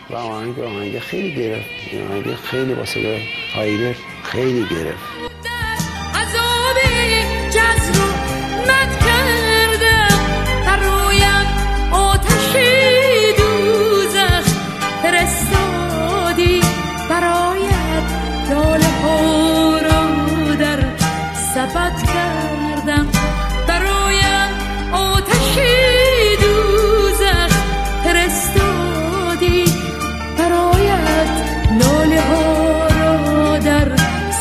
و 0.09 0.15
آهنگ 0.15 0.59
آهنگ 0.59 0.99
خیلی 0.99 1.35
گرفت. 1.35 1.69
آهنگ 2.09 2.35
خیلی 2.35 2.85
صدای 2.85 3.21
آیده 3.57 3.95
خیلی 4.23 4.65
گرفت. 4.69 5.18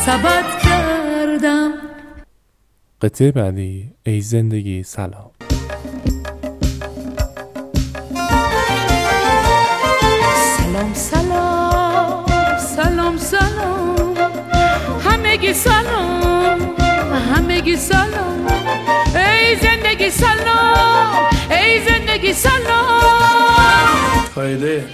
سبد 0.08 0.62
کردم. 0.64 1.72
قطعه 3.02 3.32
بعدی 3.32 3.90
ای 4.06 4.20
زندگی 4.20 4.82
سلام. 4.82 5.30
سلام 10.56 10.94
سلام 10.94 12.26
سلام 12.58 13.16
سلام. 13.16 14.16
همگی 15.00 15.54
سلام 15.54 16.76
همگی 17.34 17.76
سلام. 17.76 18.46
ای 19.14 19.56
زندگی 19.56 20.10
سلام 20.10 21.28
ای 21.50 21.80
زندگی 21.88 22.32
سلام. 22.32 24.24
فایده 24.34 24.84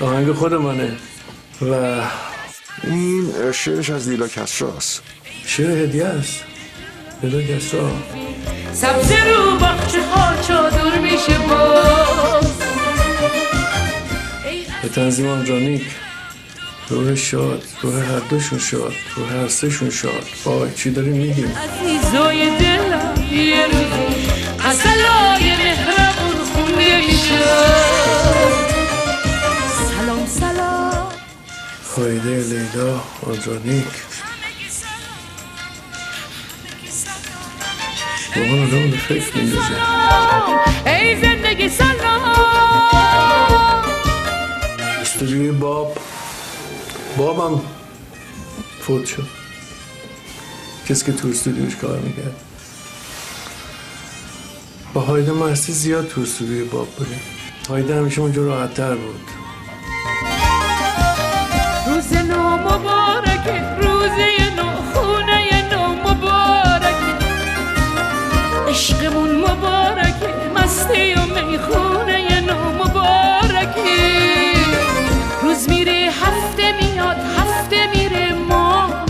آهنگ 0.00 0.32
خود 0.32 0.54
منه 0.54 0.92
و 1.62 2.00
این 2.86 3.52
شعرش 3.52 3.90
از 3.90 4.08
لیلا 4.08 4.28
کسراست 4.28 5.02
شعر 5.46 5.70
هدیه 5.70 6.04
است. 6.04 6.44
لیلا 7.22 7.42
کسرا. 7.42 7.90
سبز 8.72 9.12
رو 9.12 9.58
باغچه 9.58 10.02
ها 10.02 10.42
چادر 10.42 10.98
میشه 10.98 11.38
باز. 11.38 12.52
به 14.82 14.88
تنظیم 14.88 15.28
آنجانیک 15.28 15.82
روح 16.88 17.14
شاد 17.14 17.62
روح 17.82 17.94
هر 17.94 18.18
دوشون 18.18 18.58
شاد 18.58 18.92
روح 19.16 19.32
هر 19.32 19.48
سهشون 19.48 19.90
شاد. 19.90 20.24
وای 20.44 20.70
چی 20.76 20.90
داریم 20.90 21.12
میگیم؟ 21.12 21.52
عزیزای 21.56 22.58
دلم 22.58 23.28
یه 23.32 23.66
روز 23.66 24.24
اصلای 24.64 25.56
مهربون 25.56 26.44
خونده 26.54 26.96
میشه 26.96 27.44
فایده 31.96 32.42
لیلا 32.42 33.00
آنجانیک 33.22 33.86
واقعا 38.36 38.62
آدم 38.66 38.90
به 38.90 38.96
فکر 38.96 39.36
میندازه 39.36 39.68
ای 40.86 41.20
زندگی 41.20 41.68
سلام. 41.68 42.22
استودیوی 45.00 45.50
باب. 45.50 45.98
بابم 47.16 47.60
فوت 48.80 49.06
شد. 49.06 49.26
کسی 50.88 51.04
که 51.04 51.12
تو 51.12 51.28
استودیوش 51.28 51.76
کار 51.76 51.98
می‌کرد. 51.98 52.36
با 54.94 55.00
هایده 55.00 55.32
مرسی 55.32 55.72
زیاد 55.72 56.08
تو 56.08 56.20
استودیوی 56.20 56.64
باب 56.64 56.88
بودیم. 56.88 57.20
هایده 57.68 57.96
همیشه 57.96 58.20
اونجا 58.20 58.44
راحت 58.44 58.74
تر 58.74 58.94
بود. 58.94 59.20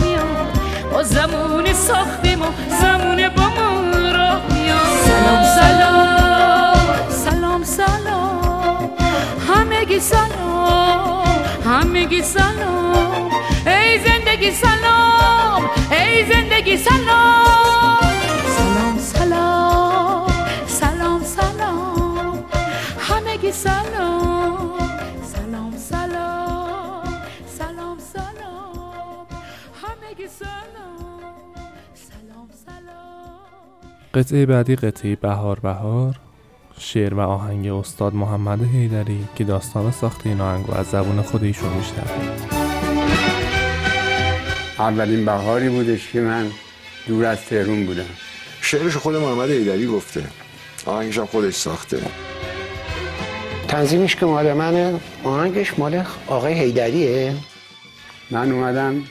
میاد 0.01 0.47
با 0.93 1.03
زمون 1.03 1.73
ساختیم 1.73 2.41
و 2.41 2.45
زمون 2.81 3.29
با 3.29 3.43
ما 3.43 3.81
راه 4.11 4.41
میاد. 4.53 5.05
سلام 7.13 7.63
سلام. 7.63 8.89
همگی 9.47 9.99
سلام 9.99 11.25
همگی 11.65 12.21
سلام. 12.21 12.84
زندگی 14.45 14.57
سلام 14.57 15.69
ای 15.91 16.33
زندگی 16.33 16.77
سلام. 16.77 18.01
سلام 18.57 18.97
سلام 18.97 20.27
سلام 20.67 21.23
سلام. 21.23 22.45
همگی 22.99 23.51
سلام. 23.51 24.73
سلام 25.23 25.77
سلام 25.77 27.07
سلام 27.57 27.97
سلام. 28.13 29.27
همگی 29.81 30.27
سلام 30.27 31.21
سلام 31.93 32.49
سلام. 32.65 34.13
قطعه 34.13 34.45
بعدی 34.45 34.75
قطعه 34.75 35.15
بهار 35.15 35.59
بهار. 35.59 36.15
شعر 36.77 37.13
و 37.13 37.19
آهنگ 37.19 37.67
استاد 37.67 38.13
محمد 38.15 38.63
حیدری 38.63 39.27
که 39.35 39.43
داستان 39.43 39.91
ساخته 39.91 40.29
این 40.29 40.41
آهنگ 40.41 40.65
از 40.69 40.85
زبون 40.85 41.21
خود 41.21 41.43
ایشون 41.43 41.69
میشنویم 41.73 42.64
اولین 44.79 45.25
بهاری 45.25 45.69
بودش 45.69 46.11
که 46.11 46.21
من 46.21 46.51
دور 47.07 47.25
از 47.25 47.45
تهرون 47.45 47.85
بودم. 47.85 48.09
شعرش 48.61 48.97
خود 48.97 49.15
محمد 49.15 49.49
ایدری 49.49 49.87
گفته. 49.87 50.23
آهنگش 50.85 51.17
هم 51.17 51.25
خودش 51.25 51.53
ساخته. 51.53 52.01
تنظیمش 53.67 54.15
که 54.15 54.25
مال 54.25 54.53
منه. 54.53 54.99
آهنگش 55.23 55.79
مال 55.79 56.03
آقای 56.27 56.53
حیدریه. 56.53 57.33
من 58.31 58.51
اومدم 58.51 59.03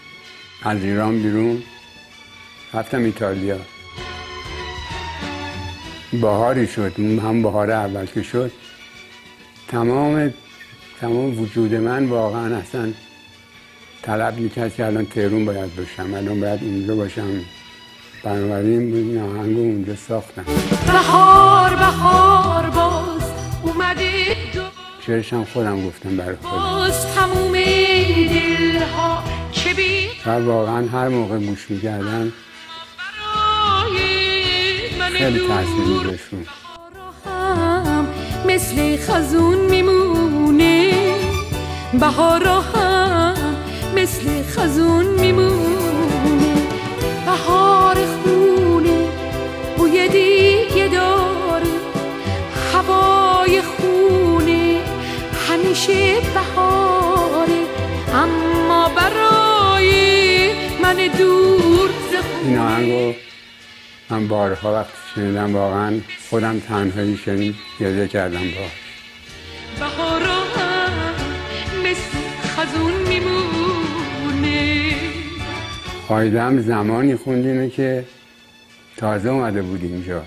از 0.62 0.82
ایران 0.82 1.22
بیرون 1.22 1.62
رفتم 2.74 3.04
ایتالیا. 3.04 3.58
بهاری 6.12 6.66
شد 6.66 6.92
اون 6.96 7.18
هم 7.18 7.42
بهار 7.42 7.70
اول 7.70 8.06
که 8.06 8.22
شد. 8.22 8.52
تمام 9.68 10.34
تمام 11.00 11.38
وجود 11.38 11.74
من 11.74 12.06
واقعا 12.06 12.56
اصلا 12.56 12.92
طلب 14.06 14.38
می‌کرد 14.38 14.74
که 14.74 14.86
الان 14.86 15.06
تهرون 15.06 15.44
باید 15.44 15.76
باشم 15.76 16.14
الان 16.14 16.40
باید 16.40 16.60
اونجا 16.62 16.94
باشم. 16.94 17.40
بنابراین 18.24 18.94
این 18.94 19.22
آهنگ 19.22 19.58
اونجا 19.58 19.96
ساختم. 20.08 20.44
بهار 20.86 21.74
بهار 21.74 22.70
باز 22.70 23.22
اومده 23.62 24.36
دو 24.54 24.60
شعرش 25.06 25.32
هم 25.32 25.44
خودم 25.44 25.86
گفتم 25.86 26.16
برای 26.16 26.36
خودم. 26.42 26.62
باز 26.62 27.14
تموم 27.14 27.52
دلها 27.52 29.24
چه 29.52 29.74
بی 29.74 30.08
و 30.26 30.30
واقعا 30.30 30.88
هر 30.88 31.08
موقع 31.08 31.38
گوش 31.38 31.70
می‌کردم 31.70 32.32
خیلی 35.18 35.40
میذاشون 35.40 36.46
هم 37.26 38.06
مثل 38.46 38.96
خزون 38.96 39.58
میمونه. 39.58 40.92
بهارا 42.00 42.60
هم 42.60 42.73
مثل 44.04 44.42
خزون 44.42 45.06
میمونه. 45.06 46.54
بهار 47.26 47.96
خونه 48.06 49.08
بوی 49.76 50.08
دیگه 50.08 50.88
داره. 50.88 51.66
هوای 52.72 53.62
خونه 53.62 54.80
همیشه 55.48 56.20
بهاره. 56.34 57.60
اما 58.14 58.88
برای 58.88 59.90
من 60.82 60.96
دور 61.18 61.90
ز 62.10 62.44
این 62.44 62.58
آهنگ 62.58 62.90
رو 62.90 63.14
من 64.10 64.28
بارها 64.28 64.72
وقتی 64.72 64.98
شنیدم 65.14 65.54
واقعا 65.54 66.00
خودم 66.30 66.60
تنهایی 66.60 67.16
شنید 67.24 67.54
گریه 67.80 68.08
کردم 68.08 68.40
با. 68.40 68.83
هایدم 76.08 76.60
زمانی 76.60 77.16
خوندینه 77.16 77.70
که 77.70 78.04
تازه 78.96 79.28
اومده 79.28 79.62
بود 79.62 79.82
اینجا. 79.82 80.22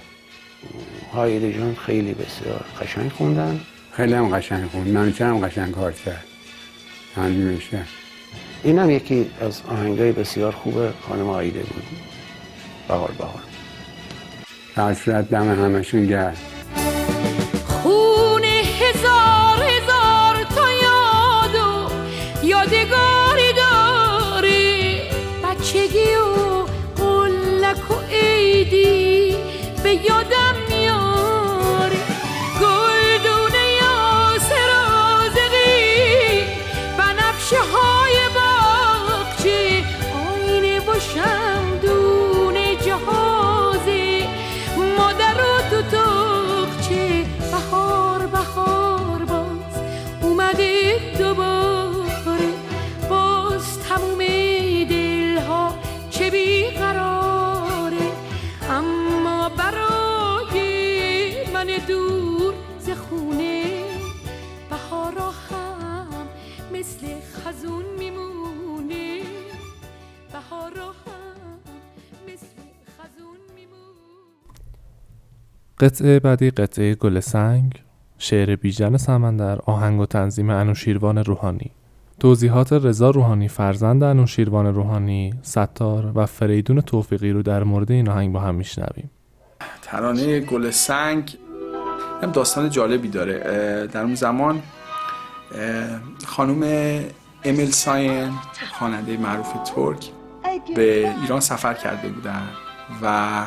هایده 1.13 1.53
جان 1.53 1.75
خیلی 1.75 2.13
بسیار 2.13 2.65
قشنگ 2.81 3.11
خوندن. 3.11 3.59
خیلی 3.91 4.13
هم 4.13 4.37
قشنگ 4.37 4.69
خوند. 4.69 4.87
من 4.87 5.13
هم 5.19 5.47
قشنگ 5.47 5.71
کار 5.71 5.91
کرد. 5.91 6.23
تنظیمش 7.15 7.69
کرد 7.69 7.87
این 8.63 8.79
هم 8.79 8.89
یکی 8.89 9.29
از 9.41 9.61
آهنگای 9.67 10.11
بسیار 10.11 10.51
خوب 10.51 10.91
خانم 10.91 11.29
آیده 11.29 11.59
بود. 11.59 11.83
بهار 12.87 13.11
بهار. 13.17 13.43
در 14.75 14.93
صورت 14.93 15.29
دم 15.29 15.63
همشون 15.63 16.07
گرد 16.07 16.37
به 30.07 30.13
یادم 30.13 30.46
بهارا 70.49 70.85
هم 70.85 71.59
مثل 72.27 72.47
خزون 72.97 73.37
میمونه 73.55 74.11
قطعه 75.79 76.19
بعدی 76.19 76.51
قطعه 76.51 76.95
گل 76.95 77.19
سنگ 77.19 77.83
شعر 78.17 78.55
بیژن 78.55 78.97
سمندر 78.97 79.59
آهنگ 79.65 79.99
و 79.99 80.05
تنظیم 80.05 80.49
انوشیروان 80.49 81.17
روحانی. 81.17 81.71
توضیحات 82.19 82.73
رضا 82.73 83.09
روحانی 83.09 83.47
فرزند 83.47 84.03
انوشیروان 84.03 84.75
روحانی 84.75 85.33
ستار 85.41 86.11
و 86.15 86.25
فریدون 86.25 86.81
توفیقی 86.81 87.31
رو 87.31 87.41
در 87.41 87.63
مورد 87.63 87.91
این 87.91 88.09
آهنگ 88.09 88.33
با 88.33 88.39
هم 88.39 88.55
میشنویم. 88.55 89.09
ترانه 89.81 90.39
گل 90.39 90.69
سنگ 90.69 91.37
هم 92.23 92.31
داستان 92.31 92.69
جالبی 92.69 93.07
داره. 93.07 93.39
در 93.87 94.01
اون 94.01 94.15
زمان 94.15 94.61
خانم 96.25 96.63
امیل 97.43 97.71
ساین 97.71 98.31
خواننده 98.79 99.17
معروف 99.17 99.53
ترک 99.75 100.11
به 100.75 101.13
ایران 101.21 101.39
سفر 101.39 101.73
کرده 101.73 102.07
بودن 102.07 102.43
و 103.01 103.45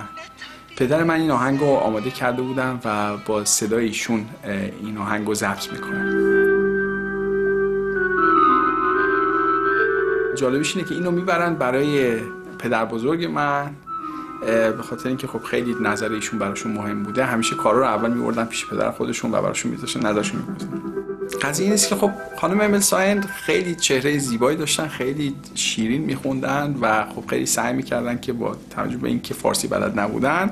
پدر 0.77 1.05
من 1.05 1.21
این 1.21 1.31
آهنگ 1.31 1.61
رو 1.61 1.67
آماده 1.67 2.11
کرده 2.11 2.43
بودن 2.43 2.81
و 2.85 3.17
با 3.17 3.45
صدای 3.45 3.87
ایشون 3.87 4.27
این 4.83 4.99
آهنگ 4.99 5.27
رو 5.27 5.35
ضبط 5.35 5.73
می‌کنن. 5.73 6.31
جالبش 10.37 10.77
اینه 10.77 10.89
که 10.89 10.95
اینو 10.95 11.11
می‌برن 11.11 11.55
برای 11.55 12.17
پدر 12.59 12.85
بزرگ 12.85 13.25
من 13.25 13.71
به 14.47 14.83
خاطر 14.83 15.09
اینکه 15.09 15.27
خب 15.27 15.43
خیلی 15.43 15.77
نظر 15.83 16.13
ایشون 16.13 16.39
براشون 16.39 16.73
مهم 16.73 17.03
بوده 17.03 17.25
همیشه 17.25 17.57
کارا 17.57 17.79
رو 17.79 17.85
اول 17.85 18.13
میوردن 18.13 18.45
پیش 18.45 18.67
پدر 18.67 18.91
خودشون 18.91 19.31
و 19.31 19.43
براشون 19.43 19.71
میذاشتن 19.71 20.07
نظرشون 20.07 20.41
می‌گفتن. 20.41 20.83
قضیه 21.43 21.65
این 21.65 21.75
است 21.75 21.89
که 21.89 21.95
خب 21.95 22.11
خانم 22.41 22.61
امل 22.61 22.79
ساین 22.79 23.21
خیلی 23.21 23.75
چهره 23.75 24.19
زیبایی 24.19 24.57
داشتن 24.57 24.89
خیلی 24.89 25.35
شیرین 25.55 26.03
میخوندن 26.03 26.77
و 26.81 27.05
خب 27.05 27.27
خیلی 27.27 27.47
سعی 27.47 27.75
می‌کردن 27.75 28.19
که 28.19 28.33
با 28.33 28.57
توجه 28.71 28.97
به 28.97 29.09
اینکه 29.09 29.35
فارسی 29.35 29.69
بلد 29.69 30.01
نبودن 30.01 30.51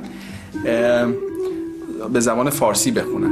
به 2.12 2.20
زبان 2.20 2.50
فارسی 2.50 2.90
بخونن. 2.90 3.30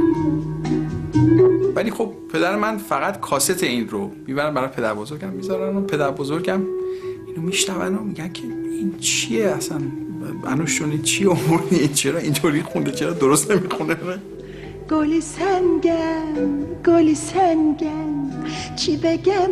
ولی 1.75 1.91
خب 1.91 2.13
پدر 2.33 2.57
من 2.57 2.77
فقط 2.77 3.21
کاست 3.21 3.63
این 3.63 3.89
رو 3.89 4.13
می‌برن 4.27 4.55
برای 4.55 4.69
پدر 4.69 4.95
بزرگم 4.95 5.29
می‌ذارن 5.29 5.77
و 5.77 5.81
پدر 5.81 6.11
بزرگم 6.11 6.61
اینو 7.27 7.43
میشنون 7.43 7.95
و 7.95 8.03
میگن 8.03 8.33
که 8.33 8.43
این 8.43 8.99
چیه 8.99 9.47
اصلا؟ 9.47 9.81
انوش 10.47 10.79
جون 10.79 10.91
این 10.91 11.03
چی 11.03 11.27
آوردی؟ 11.27 11.89
چرا 11.89 12.19
اینطوری 12.19 12.63
خونده؟ 12.63 12.91
چرا 12.91 13.13
درست 13.13 13.51
نمی‌خونه؟ 13.51 13.97
گل 14.91 15.21
سنگم 15.21 16.65
گل 16.87 17.15
سنگم 17.15 18.31
چی 18.77 18.97
بگم 18.97 19.51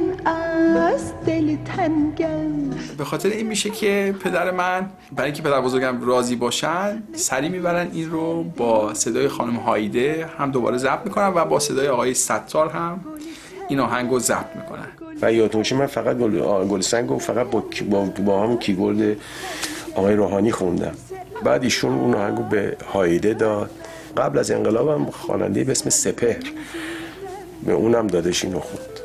از 0.76 1.12
دل 1.26 1.56
تنگم. 1.56 2.70
به 2.98 3.04
خاطر 3.04 3.28
این 3.28 3.46
میشه 3.46 3.70
که 3.70 4.14
پدر 4.24 4.50
من 4.50 4.90
برای 5.16 5.30
اینکه 5.30 5.42
پدر 5.42 5.60
بزرگم 5.60 6.06
راضی 6.06 6.36
باشن 6.36 7.02
سری 7.12 7.48
می‌برن 7.48 7.88
این 7.92 8.10
رو 8.10 8.42
با 8.42 8.94
صدای 8.94 9.28
خانم 9.28 9.56
هایده 9.56 10.26
هم 10.38 10.50
دوباره 10.50 10.78
ضبط 10.78 11.04
می‌کنن 11.04 11.32
و 11.34 11.44
با 11.44 11.58
صدای 11.58 11.88
آقای 11.88 12.14
ستار 12.14 12.68
هم 12.68 13.00
این 13.68 13.80
آهنگ 13.80 14.10
رو 14.10 14.18
ضبط 14.18 14.56
می‌کنن. 14.56 14.86
و 15.22 15.48
باشه 15.48 15.76
من 15.76 15.86
فقط 15.86 16.16
گل, 16.16 16.64
گل 16.64 16.80
سنگ 16.80 17.08
رو 17.08 17.18
فقط 17.18 17.46
با, 17.46 17.64
با, 17.90 18.04
با 18.04 18.42
همون 18.42 18.56
کیبورد 18.56 19.16
آقای 19.94 20.14
روحانی 20.14 20.52
خوندم 20.52 20.94
بعد 21.44 21.62
ایشون 21.62 21.98
اون 21.98 22.14
آهنگ 22.14 22.38
رو 22.38 22.44
به 22.44 22.76
هایده 22.92 23.34
داد. 23.34 23.70
قبل 24.16 24.38
از 24.38 24.50
انقلابم 24.50 25.04
خواننده 25.04 25.64
به 25.64 25.72
اسم 25.72 25.90
سپهر. 25.90 26.42
به 27.66 27.72
اونم 27.72 28.06
دادش 28.06 28.44
اینو 28.44 28.60
خوند 28.60 29.00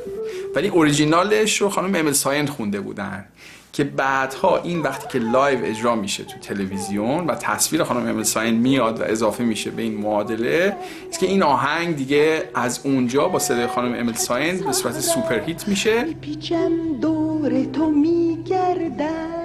ولی 0.55 0.67
اوریجینالش 0.67 1.61
رو 1.61 1.69
خانم 1.69 1.95
امل 1.95 2.11
ساین 2.11 2.45
خونده 2.45 2.79
بودن 2.79 3.25
که 3.73 3.83
بعدها 3.83 4.57
این 4.57 4.79
وقتی 4.79 5.07
که 5.07 5.19
live 5.25 5.65
اجرا 5.65 5.95
میشه 5.95 6.23
تو 6.23 6.39
تلویزیون 6.39 7.27
و 7.27 7.35
تصویر 7.35 7.83
خانم 7.83 8.07
امل 8.07 8.23
ساین 8.23 8.55
میاد 8.55 9.01
و 9.01 9.03
اضافه 9.03 9.43
میشه 9.43 9.71
به 9.71 9.81
این 9.81 9.97
معادله 9.97 10.77
است 11.09 11.19
که 11.19 11.25
این 11.25 11.43
آهنگ 11.43 11.95
دیگه 11.95 12.43
از 12.55 12.79
اونجا 12.83 13.27
با 13.27 13.39
صدای 13.39 13.67
خانم 13.67 13.93
امل 13.99 14.13
ساین 14.13 14.57
به 14.57 14.71
صورت 14.71 14.99
super 14.99 15.39
hit 15.39 15.67
میشه 15.67 16.03
پیچم 16.21 16.99
دور 17.01 17.63
تو 17.63 17.89
میگردم. 17.89 19.38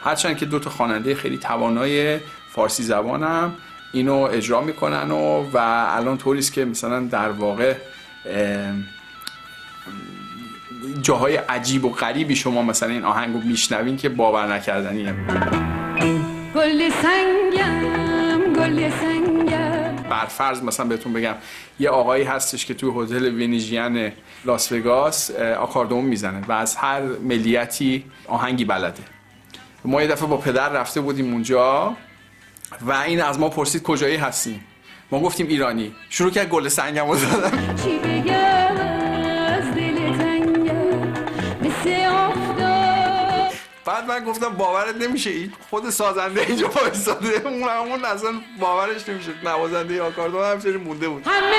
هرچند 0.00 0.36
که 0.36 0.46
دو 0.46 0.58
تا 0.58 0.70
خواننده 0.70 1.14
خیلی 1.14 1.38
توانای 1.38 2.18
فارسی 2.48 2.82
زبانم 2.82 3.54
اینو 3.92 4.14
اجرا 4.14 4.60
می‌کنن 4.60 5.10
و 5.10 5.50
و 5.52 5.58
الان 5.88 6.18
طوریست 6.18 6.52
که 6.52 6.64
مثلا 6.64 7.00
در 7.00 7.30
واقع 7.30 7.74
جاهای 11.02 11.36
عجیب 11.36 11.84
و 11.84 11.90
غریبی 11.90 12.36
شما 12.36 12.62
مثلا 12.62 12.88
این 12.88 13.04
آهنگ 13.04 13.34
رو 13.34 13.40
میشنوین 13.40 13.96
که 13.96 14.08
باور 14.08 14.54
نکردنیه. 14.54 15.14
گل 16.54 16.90
سنگم 16.90 18.52
گل 18.52 18.90
سنگم. 18.90 19.51
بر 20.12 20.26
فرض 20.26 20.62
مثلا 20.62 20.86
بهتون 20.86 21.12
بگم 21.12 21.34
یه 21.80 21.90
آقایی 21.90 22.24
هستش 22.24 22.66
که 22.66 22.74
توی 22.74 22.90
هتل 22.96 23.26
ونیژین 23.26 24.12
لاس 24.44 24.72
وگاس 24.72 25.30
آکاردون 25.40 26.04
می‌زنه 26.04 26.46
و 26.48 26.52
از 26.52 26.76
هر 26.76 27.00
ملیتی 27.00 28.04
آهنگی 28.28 28.64
بلده. 28.64 29.02
ما 29.84 30.02
یه 30.02 30.08
دفعه 30.08 30.28
با 30.28 30.36
پدر 30.36 30.68
رفته 30.68 31.00
بودیم 31.00 31.32
اونجا 31.32 31.96
و 32.80 32.92
این 32.92 33.22
از 33.22 33.38
ما 33.38 33.48
پرسید 33.48 33.82
کجایی 33.82 34.16
هستیم 34.16 34.64
ما 35.10 35.20
گفتیم 35.20 35.48
ایرانی. 35.48 35.94
شروع 36.10 36.30
کرد 36.30 36.48
گل 36.48 36.68
سنگم 36.68 37.10
رو 37.10 37.16
بعد 43.84 44.08
من 44.08 44.24
گفتم 44.24 44.48
باورت 44.48 44.96
نمیشه. 44.96 45.30
این 45.30 45.52
خود 45.70 45.90
سازنده 45.90 46.40
اینجا 46.40 46.68
وایساده. 46.68 47.42
اون 47.44 47.62
همون 47.62 48.04
اصلا 48.04 48.30
باورش 48.60 49.08
نمیشه 49.08 49.30
نوازنده 49.44 50.02
آکاردون 50.02 50.44
همچنین 50.44 50.76
مونده 50.76 51.08
بود. 51.08 51.22
همه 51.26 51.56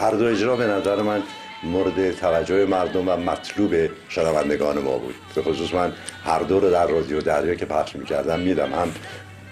هر 0.00 0.10
دو 0.10 0.24
اجرا 0.24 0.56
به 0.56 0.66
نظر 0.66 1.02
من 1.02 1.22
مورد 1.62 2.12
توجه 2.12 2.64
مردم 2.66 3.08
و 3.08 3.16
مطلوب 3.16 3.74
شنوندگان 4.08 4.78
ما 4.78 4.98
بود. 4.98 5.14
به 5.34 5.42
خصوص 5.42 5.74
من 5.74 5.92
هر 6.24 6.38
دو 6.38 6.60
رو 6.60 6.70
در 6.70 6.86
رادیو 6.86 7.20
دریا 7.20 7.54
که 7.54 7.66
پخش 7.66 7.96
می‌کردم 7.96 8.40
میدم. 8.40 8.72
هم 8.72 8.92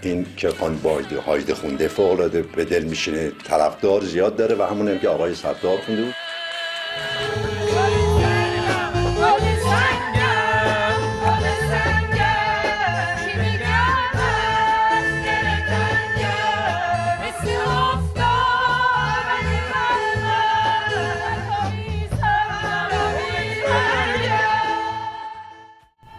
این 0.05 0.27
که 0.37 0.51
خان 0.51 0.79
باید 0.79 1.13
هایده 1.13 1.55
خونده 1.55 1.89
فوق 1.89 2.11
العاده 2.11 2.43
به 2.43 2.65
دل 2.65 2.85
میشینه 2.85 3.33
طرفدار 3.45 4.01
زیاد 4.01 4.37
داره 4.37 4.55
و 4.55 4.63
همون 4.63 4.89
هم 4.89 4.99
که 4.99 5.09
آقای 5.09 5.35
ستار 5.35 5.79
خونده 5.87 6.03
بود. 6.03 6.15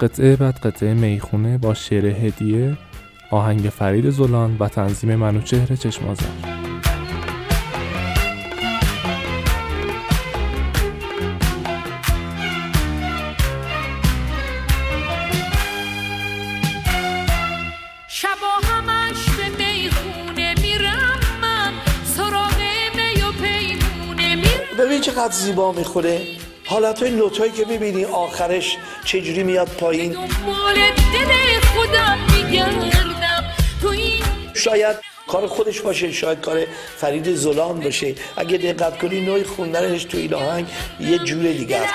قطعه 0.01 0.35
بعد 0.35 0.55
قطعه 0.55 0.93
می‌خونه 0.93 1.57
با 1.57 1.73
شعر 1.73 2.05
هدیه. 2.05 2.77
آهنگ 3.35 3.69
فرید 3.69 4.09
زولان 4.09 4.57
و 4.59 4.67
تنظیم 4.67 5.15
منوچهر 5.15 5.75
چشمازر 5.75 6.25
شبا 18.07 18.67
همش 18.67 19.29
به 19.37 19.49
می‌خونه 19.49 20.55
میرم 20.61 21.19
من 21.41 21.73
سراغ 22.05 22.57
می 22.95 23.21
و 23.21 23.31
پیمونه 23.31 24.35
میرم. 24.35 24.77
ببین 24.79 25.01
چقدر 25.01 25.31
زیبا 25.31 25.71
می‌خوره 25.71 26.21
حالت 26.65 27.03
های 27.03 27.11
نوتایی 27.11 27.51
که 27.51 27.65
می‌بینی 27.65 28.05
آخرش 28.05 28.77
چجوری 29.05 29.43
میاد 29.43 29.67
پایین؟ 29.67 30.11
دنبال 30.11 30.75
دل 31.13 31.59
خودم 31.73 32.17
میگردم. 32.33 33.24
تو 33.85 33.91
این 33.91 34.23
شاید 34.53 34.97
کار 35.27 35.47
خودش 35.47 35.81
باشه 35.81 36.11
شاید 36.11 36.41
کار 36.41 36.65
فرید 36.97 37.35
زلان 37.35 37.79
باشه. 37.79 38.15
اگه 38.37 38.57
دقت 38.57 38.97
کنی 38.99 39.25
نوع 39.25 39.43
خوندنش 39.43 40.03
تو 40.03 40.17
این 40.17 40.33
آهنگ 40.33 40.67
یه 40.99 41.17
جور 41.17 41.43
دیگه 41.43 41.77
است. 41.77 41.93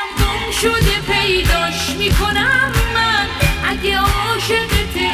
شده 0.62 1.00
پیداش 1.12 1.90
می‌کنم 1.98 2.72
من. 2.94 3.26
اگه 3.64 3.98
عاشقته 3.98 5.10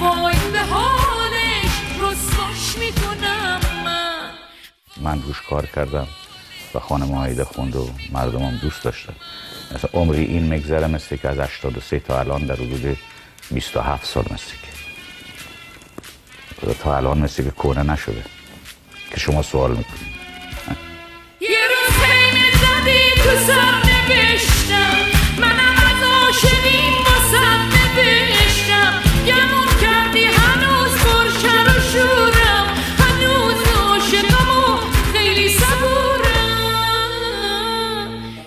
وای 0.00 0.36
به 0.52 0.58
حالش 0.58 1.72
رسواش 1.96 2.78
می‌کنم 2.78 3.60
من. 3.84 4.30
من 5.00 5.22
روش 5.22 5.42
کار 5.50 5.66
کردم 5.66 6.08
و 6.74 6.78
خانم 6.78 7.14
آیده 7.14 7.44
خوند 7.44 7.76
و 7.76 7.90
مردمم 8.12 8.58
دوست 8.62 8.82
داشتن. 8.84 9.14
مثلا 9.74 9.90
عمری 9.92 10.24
این 10.24 10.54
مگذره 10.54 10.86
مثل 10.86 11.16
که 11.16 11.28
از 11.28 11.38
83 11.38 12.00
تا 12.00 12.18
الان 12.18 12.46
در 12.46 12.54
حدود 12.54 12.96
27 13.50 14.06
سال 14.06 14.24
مثل 14.24 14.50
که. 14.62 14.69
تا 16.82 16.96
الان 16.96 17.18
مثل 17.18 17.42
که 17.42 17.50
کنه 17.50 17.82
نشده 17.82 18.24
که 19.10 19.20
شما 19.20 19.42
سوال 19.42 19.70
می‌کنید 19.70 20.20
یه 21.40 21.48
روز 21.48 21.94
خیمه 22.02 22.50
زدی 22.50 23.10
تو 23.22 23.30
سر 23.46 23.74
نوشتم. 23.88 24.96
منم 25.38 25.76
از 25.76 26.02
عاشقین 26.02 26.92
واسم 26.92 27.70
نوشتم. 27.96 28.92
گمون 29.26 29.68
کردی 29.80 30.24
هنوز 30.24 30.92
پرشر 30.98 31.66
و 31.66 31.80
شورم. 31.92 32.66
هنوز 32.98 33.60
عاشقم 33.76 34.48
و 34.50 34.78
خیلی 35.12 35.48
صبورم. 35.48 36.20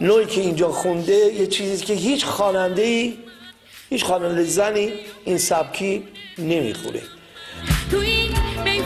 نوعی 0.01 0.25
که 0.25 0.41
اینجا 0.41 0.71
خونده 0.71 1.13
یه 1.13 1.47
چیزی 1.47 1.85
که 1.85 1.93
هیچ 1.93 2.25
خواننده 2.25 2.81
ای 2.81 3.17
هیچ 3.89 4.03
خواننده 4.03 4.43
زنی 4.43 4.93
این 5.25 5.37
سبکی 5.37 6.03
نمی‌خوره. 6.37 7.01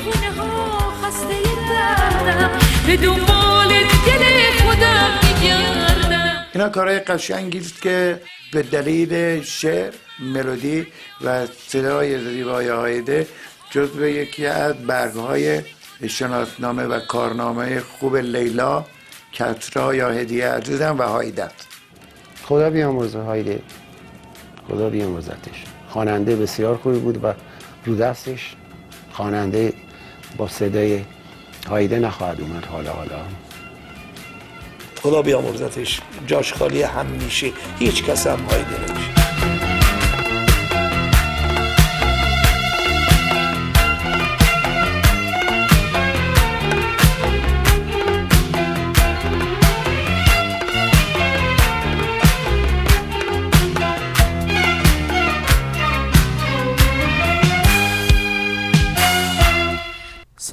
می‌خونه 0.08 0.32
ها 0.32 0.78
خسته 1.04 1.42
دردم 1.70 2.60
به 2.88 2.98
دنبال 2.98 3.68
دل 4.06 4.64
خودم 4.64 5.10
میگردم. 5.24 6.46
اینا 6.54 6.70
کارهای 6.70 7.00
قشنگی 7.00 7.60
است 7.60 7.82
که 7.82 8.22
به 8.54 8.64
دلیل 8.64 9.42
شعر 9.42 9.94
ملودی 10.20 10.88
و 11.22 11.46
صدای 11.68 12.20
زیبای 12.20 12.68
هایده 12.68 13.28
جزو 13.70 14.08
یکی 14.08 14.46
از 14.46 14.76
برگهای 14.76 15.62
شناسنامه 16.08 16.84
و 16.84 17.00
کارنامه 17.00 17.80
خوب 17.80 18.16
لیلا 18.16 18.86
کترا 19.34 19.96
یا 19.96 20.10
هدیه 20.10 20.48
عزیزم 20.48 20.96
و 21.00 21.04
هایده 21.04 21.44
است. 21.44 21.68
خدا 22.44 22.70
بیامرزه 22.70 23.20
هایده. 23.20 23.62
خدا 24.70 24.90
بیامرزتش. 24.90 25.64
خواننده 25.90 26.36
بسیار 26.36 26.78
خوبی 26.78 27.00
بود 27.00 27.24
و 27.24 27.34
رو 27.86 27.96
دستش 27.96 28.56
خواننده 29.12 29.74
با 30.38 30.48
صدای 30.48 31.02
هایده 31.70 32.00
نخواهد 32.00 32.42
اومد. 32.42 32.66
حالا 32.66 32.92
حالا. 32.94 33.20
خدا 35.02 35.22
بیامرزتش. 35.22 36.02
جاش 36.28 36.54
خالی 36.54 36.82
همیشه. 36.82 37.52
هیچ 37.80 38.04
کس 38.04 38.28
هم 38.28 38.40
هایده 38.40 38.80
نمیشه. 38.80 39.17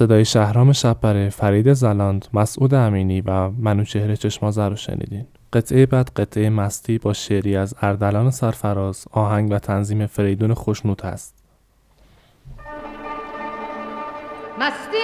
صدای 0.05 0.25
شهرام 0.25 0.71
شبپره، 0.71 1.29
فرید 1.29 1.73
زلاند، 1.73 2.27
مسعود 2.33 2.73
امینی 2.73 3.21
و 3.21 3.49
منوچهر 3.49 4.15
چشمازر 4.15 4.69
رو 4.69 4.75
شنیدین. 4.75 5.27
قطعه 5.53 5.85
بعد 5.85 6.09
قطعه 6.15 6.49
مستی 6.49 6.97
با 6.97 7.13
شعری 7.13 7.55
از 7.55 7.75
اردلان 7.81 8.31
سرفراز، 8.31 9.07
آهنگ 9.11 9.51
و 9.51 9.59
تنظیم 9.59 10.05
فریدون 10.05 10.53
خوشنوت 10.53 11.05
است. 11.05 11.35
مستی 14.59 14.97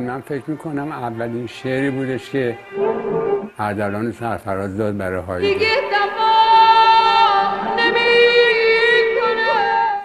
من 0.00 0.20
فکر 0.20 0.50
می‌کنم 0.50 0.92
اولین 0.92 1.46
شعری 1.46 1.90
بودش 1.90 2.30
که 2.30 2.58
اردلان 3.58 4.12
سرفراز 4.12 4.76
داد 4.76 4.96
برای 4.96 5.22
کنه 5.22 5.58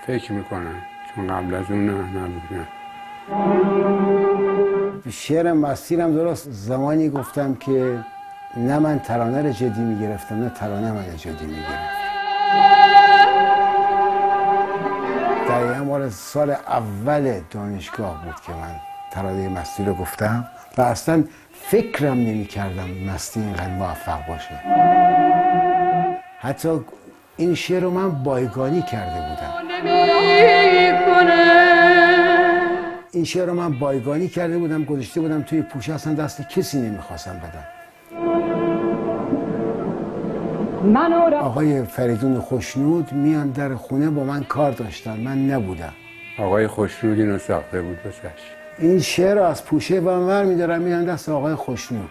فکر 0.07 0.31
می‌کنم 0.31 0.90
چون 1.15 1.27
قبل 1.27 1.53
از 1.55 1.65
اون 1.69 1.85
نه 1.85 1.93
نبود 1.93 2.41
نه. 2.51 2.67
شعر 5.11 5.53
مسیرم 5.53 6.15
درست 6.15 6.47
زمانی 6.51 7.09
گفتم 7.09 7.55
که 7.55 7.99
نه 8.57 8.79
من 8.79 8.99
ترانه 8.99 9.41
رو 9.41 9.51
جدی 9.51 9.81
می‌گرفتم 9.81 10.35
نه 10.35 10.49
ترانه 10.49 10.91
من 10.91 11.17
جدی 11.17 11.45
می‌گرفت 11.45 12.01
دقیقا 15.49 15.83
مال 15.83 16.09
سال 16.09 16.49
اول 16.49 17.39
دانشگاه 17.51 18.25
بود 18.25 18.35
که 18.45 18.51
من 18.51 18.75
ترانه 19.11 19.49
مستی 19.49 19.85
رو 19.85 19.93
گفتم 19.93 20.47
و 20.77 20.81
اصلا 20.81 21.23
فکرم 21.53 22.13
نمی 22.13 22.45
کردم 22.45 22.89
مستی 23.13 23.39
اینقدر 23.39 23.67
موفق 23.67 24.27
باشه. 24.27 24.59
حتی 26.39 26.79
این 27.37 27.55
شعر 27.55 27.83
رو 27.83 27.89
من 27.89 28.23
بایگانی 28.23 28.81
کرده 28.81 29.29
بودم. 29.29 29.51
این 33.11 33.23
شعر 33.23 33.45
رو 33.45 33.53
من 33.53 33.79
بایگانی 33.79 34.27
کرده 34.27 34.57
بودم 34.57 34.83
گذاشته 34.83 35.21
بودم 35.21 35.41
توی 35.41 35.61
پوشه 35.61 35.93
اصلا 35.93 36.13
دست 36.13 36.49
کسی 36.49 36.81
نمی‌خواستم 36.81 37.35
بدم. 37.39 37.65
آقای 41.35 41.83
فریدون 41.83 42.39
خوشنود 42.39 43.11
میان 43.11 43.49
در 43.49 43.75
خونه 43.75 44.09
با 44.09 44.23
من 44.23 44.43
کار 44.43 44.71
داشتن. 44.71 45.19
من 45.19 45.45
نبودم. 45.45 45.93
آقای 46.39 46.67
خوشنود 46.67 47.19
اینو 47.19 47.37
ساخته 47.37 47.81
بود 47.81 47.97
بسش 48.03 48.21
این 48.79 48.99
شعر 48.99 49.35
رو 49.35 49.43
از 49.43 49.65
پوشه 49.65 49.99
و 49.99 50.43
میدارم 50.45 50.81
میدن 50.81 51.05
دست 51.05 51.29
آقای 51.29 51.55
خوشنود. 51.55 52.09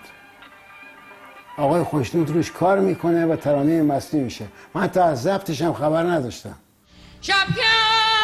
آقای 1.56 1.82
خوشنود 1.82 2.30
روش 2.30 2.50
کار 2.52 2.78
می‌کنه 2.78 3.26
و 3.26 3.36
ترانه 3.36 3.82
مصنی 3.82 4.20
میشه. 4.20 4.44
من 4.74 4.86
تا 4.86 5.04
از 5.04 5.22
ضبطش 5.22 5.62
هم 5.62 5.72
خبر 5.72 6.02
نداشتم. 6.02 6.54
شب 7.20 7.46
که 7.54 7.62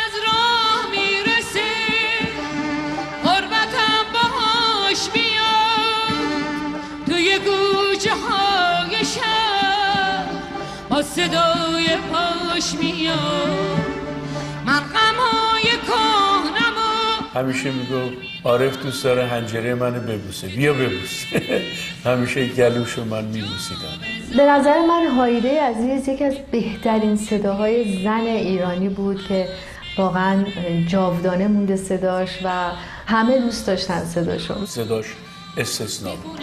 از 0.06 0.12
راه 0.26 0.90
می‌رسه 0.90 1.60
غربتم 3.24 4.04
باهاش 4.12 5.08
میاد. 5.14 6.80
توی 7.06 7.38
گوچه 7.38 8.10
های 8.14 9.04
شهر 9.04 10.26
با 10.90 11.02
صدای 11.02 11.96
پاش 12.12 12.74
میاد. 12.80 13.86
من 14.66 14.80
غمهای 14.80 15.62
کهنمو 15.86 17.28
همیشه 17.34 17.70
میگو 17.70 18.10
عارف 18.44 18.82
دوست 18.82 19.04
داره 19.04 19.26
هنجره 19.26 19.74
منو 19.74 20.00
ببوسه. 20.00 20.46
بیا 20.46 20.72
ببوس. 20.74 21.24
همیشه 22.06 22.46
گلوشو 22.46 23.04
من 23.04 23.24
میبوسیدم 23.24 23.80
به 24.36 24.42
نظر 24.46 24.86
من 24.86 25.06
هایده 25.06 25.62
عزیز 25.62 26.08
یکی 26.08 26.24
از 26.24 26.34
بهترین 26.50 27.16
صداهای 27.16 28.02
زن 28.04 28.26
ایرانی 28.26 28.88
بود 28.88 29.24
که 29.28 29.48
واقعا 29.98 30.44
جاودانه 30.88 31.48
مونده 31.48 31.76
صداش 31.76 32.38
و 32.44 32.70
همه 33.06 33.38
دوست 33.38 33.66
داشتن 33.66 34.04
صداشو. 34.04 34.66
صداش 34.66 35.06
استثنا 35.56 36.16
بود. 36.16 36.40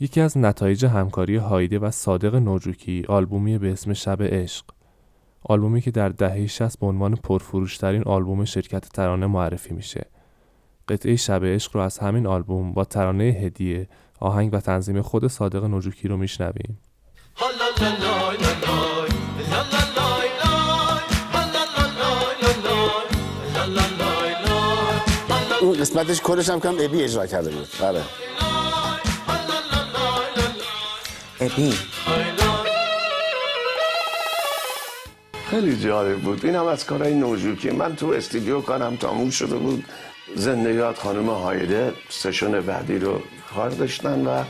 یکی 0.00 0.20
از 0.20 0.38
نتایج 0.38 0.86
همکاری 0.86 1.36
هایده 1.36 1.78
و 1.78 1.90
صادق 1.90 2.34
نوجوکی 2.34 3.04
آلبومی 3.08 3.58
به 3.58 3.72
اسم 3.72 3.92
شب 3.92 4.22
عشق. 4.22 4.64
آلبومی 5.42 5.80
که 5.80 5.90
در 5.90 6.08
دهه 6.08 6.46
60 6.46 6.78
به 6.78 6.86
عنوان 6.86 7.14
پرفروشترین 7.14 8.02
آلبوم 8.02 8.44
شرکت 8.44 8.88
ترانه 8.88 9.26
معرفی 9.26 9.74
میشه. 9.74 10.06
قطعه 10.88 11.16
شب 11.16 11.44
عشق 11.44 11.76
رو 11.76 11.82
از 11.82 11.98
همین 11.98 12.26
آلبوم 12.26 12.72
با 12.72 12.84
ترانه 12.84 13.24
هدیه 13.24 13.88
آهنگ 14.20 14.54
و 14.54 14.60
تنظیم 14.60 15.02
خود 15.02 15.26
صادق 15.26 15.64
نوجوکی 15.64 16.08
رو 16.08 16.16
میشنویم. 16.16 16.78
اون 25.60 25.80
قسمتش 25.80 26.20
کلش 26.20 26.48
هم 26.48 26.60
کم 26.60 26.74
ابی 26.80 27.02
اجرا 27.02 27.26
کرده 27.26 27.50
بود. 27.50 27.68
آره 27.82 28.02
ابی 31.40 31.74
خیلی 35.50 35.76
جالب 35.76 36.18
بود 36.20 36.44
این 36.46 36.54
هم 36.54 36.66
از 36.66 36.86
کارهای 36.86 37.14
نوجوکی 37.14 37.70
من 37.70 37.96
تو 37.96 38.06
استودیو 38.06 38.60
کارم 38.60 38.96
تموم 38.96 39.30
شده 39.30 39.56
بود 39.56 39.84
زندگیات 40.36 40.98
خانم 40.98 41.30
هایده 41.30 41.92
سشن 42.08 42.60
بعدی 42.60 42.98
رو 42.98 43.20
کار 43.54 43.70
داشتن 43.70 44.26
و 44.26 44.44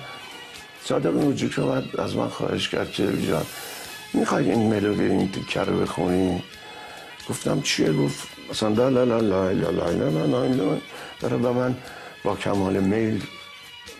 صادق 0.84 1.14
نوجوکی 1.14 1.60
اومد 1.60 2.00
از 2.00 2.16
من 2.16 2.28
خواهش 2.28 2.68
کرد 2.68 2.92
که 2.92 3.22
جان 3.28 3.46
می‌خوای 4.14 4.50
این 4.50 4.70
ملودی 4.70 5.02
این 5.02 5.32
تیکه 5.32 5.60
رو 5.60 5.80
بخونی 5.80 6.42
گفتم 7.28 7.60
چیه 7.60 7.92
گفت 7.92 8.28
مثلا 8.50 8.68
لا 8.68 8.88
لا 8.88 9.04
لا 9.04 9.20
لا 9.20 9.50
لا 9.50 9.70
لا 9.70 9.90
لا 9.90 10.08
لا 10.08 10.26
لا 10.26 10.46
لا 10.46 10.78
داره 11.20 11.36
به 11.36 11.50
من 11.52 11.76
با 12.24 12.36
کمال 12.36 12.80
میل 12.80 13.22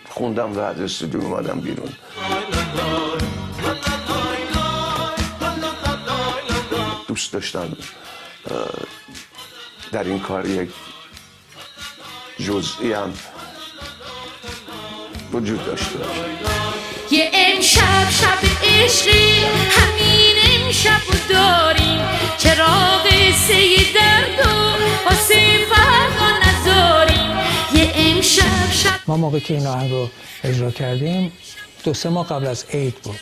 خوندم 0.09 0.53
و 0.53 0.59
از 0.59 0.81
استودیو 0.81 1.21
اومدم 1.21 1.59
بیرون 1.59 1.89
دوست 7.17 7.33
داشتم 7.33 7.77
در 9.91 10.03
این 10.03 10.19
کار 10.19 10.45
یک 10.45 10.69
جزئی 12.39 12.93
هم 12.93 13.13
وجود 15.33 15.65
داشته 15.65 15.97
باشه. 15.97 16.11
یه 17.11 17.31
امشب 17.33 18.09
شب 18.09 18.37
عشقی 18.63 19.45
همین 19.69 20.35
امشب 20.43 21.01
رو 21.07 21.33
داریم. 21.33 22.01
چراغ 22.37 23.09
سه 23.47 23.77
درد 23.95 24.47
و 24.47 25.09
واسه 25.09 25.65
فردا 25.69 26.29
نذاریم. 26.47 27.37
یه 27.73 27.93
امشب 27.95 28.71
شب 28.71 28.99
ما 29.07 29.17
موقع 29.17 29.39
که 29.39 29.53
این 29.53 29.67
آهنگ 29.67 29.91
رو 29.91 30.09
اجرا 30.43 30.71
کردیم 30.71 31.31
دو 31.83 31.93
سه 31.93 32.09
ماه 32.09 32.27
قبل 32.27 32.47
از 32.47 32.65
عید 32.73 32.95
بود. 32.95 33.19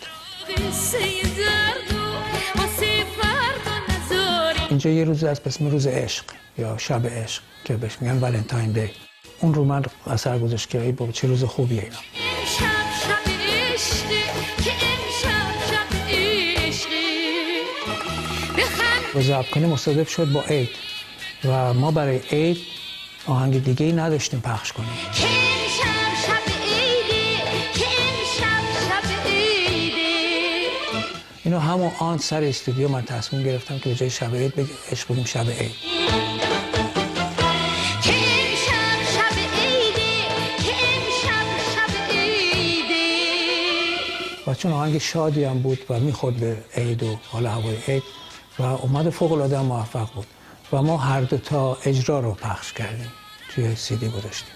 اینجا 4.76 4.90
یه 4.90 5.04
روز 5.04 5.24
از 5.24 5.42
اسم 5.46 5.68
روز 5.68 5.88
عشق 5.88 6.26
یا 6.58 6.78
شب 6.78 7.08
عشق 7.08 7.42
که 7.64 7.78
بهش 7.78 7.98
میگن 8.02 8.20
ولنتاین 8.20 8.72
دی 8.72 8.90
اون 9.40 9.54
رو 9.54 9.64
من 9.64 9.84
اثر 10.08 10.40
گذاشت 10.40 10.70
که 10.70 10.82
ای 10.82 10.92
بابا 10.92 11.12
چه 11.12 11.28
روز 11.28 11.44
خوبیه 11.44 11.82
اینا. 11.82 11.96
ضبط 19.22 19.50
کنیم 19.50 19.70
مصادف 19.70 20.10
شد 20.10 20.32
با 20.32 20.42
عید. 20.42 20.70
و 21.46 21.74
ما 21.74 21.92
برای 21.92 22.20
عید 22.32 22.58
آهنگ 23.28 23.64
دیگه 23.64 23.86
ای 23.86 23.92
نداشتیم 23.92 24.40
پخش 24.40 24.72
کنیم. 24.72 25.35
اینو 31.46 31.60
همون 31.60 31.92
آن 32.00 32.18
سر 32.18 32.44
استودیو 32.44 32.88
من 32.88 33.02
تصمیم 33.02 33.44
گرفتم 33.44 33.80
که 33.80 33.90
به 33.90 33.96
جای 33.96 34.10
شب 34.10 34.36
عید 34.36 34.56
بگیم. 34.56 34.76
عشق 34.92 35.12
بگیم 35.12 35.26
شب 35.26 35.50
عید. 35.50 35.72
و 44.48 44.54
چون 44.54 44.72
آهنگ 44.72 44.98
شادی 44.98 45.44
هم 45.44 45.60
بود 45.60 45.80
و 45.90 46.00
می‌خورد 46.00 46.36
به 46.36 46.58
عید 46.78 47.04
و 47.04 47.20
حال 47.32 47.46
هوای 47.46 47.78
عید 47.88 48.04
و 48.60 48.64
اومد 48.64 49.10
فوق 49.10 49.32
العاده 49.32 49.62
موفق 49.62 50.14
بود. 50.16 50.28
و 50.74 50.82
ما 50.82 50.98
هر 50.98 51.22
دو 51.22 51.38
تا 51.38 51.78
اجرا 51.86 52.20
رو 52.20 52.32
پخش 52.32 52.74
کردیم. 52.74 53.12
توی 53.56 53.76
سی 53.76 53.96
دی 53.96 54.10
گذاشتیم. 54.10 54.56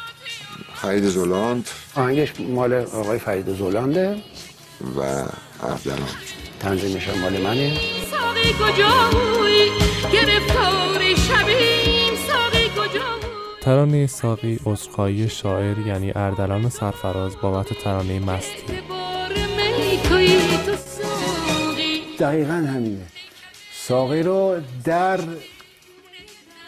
فرید 0.81 1.03
زولاند. 1.03 1.69
آهنگش 1.95 2.33
مال 2.39 2.73
آقای 2.73 3.19
فرید 3.19 3.53
زولانده. 3.53 4.15
و 4.97 4.99
اردلان 5.63 6.09
تنظیمش 6.59 7.07
هم 7.07 7.19
مال 7.19 7.41
منه. 7.41 7.77
ساقی 8.11 8.53
کجایی 8.53 9.71
گرفتار 10.13 11.15
شبیم 11.15 12.13
ساقی 12.27 12.69
کجایی 12.69 13.21
ترانه 13.61 14.07
ساقی 14.07 14.59
عذرخواهی 14.65 15.29
شاعر 15.29 15.79
یعنی 15.79 16.11
اردلان 16.15 16.69
سرفراز 16.69 17.31
بابت 17.41 17.73
ترانه 17.73 18.19
مستی. 18.19 18.73
دقیقا 22.19 22.53
همینه. 22.53 23.05
ساقی 23.73 24.23
رو 24.23 24.55
در 24.83 25.19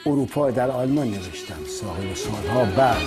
اروپا 0.05 0.51
در 0.51 0.71
آلمان 0.71 1.07
نوشتم. 1.07 1.65
ساقی 1.81 2.09
رو 2.09 2.15
سالها 2.15 2.65
بعد. 2.65 3.01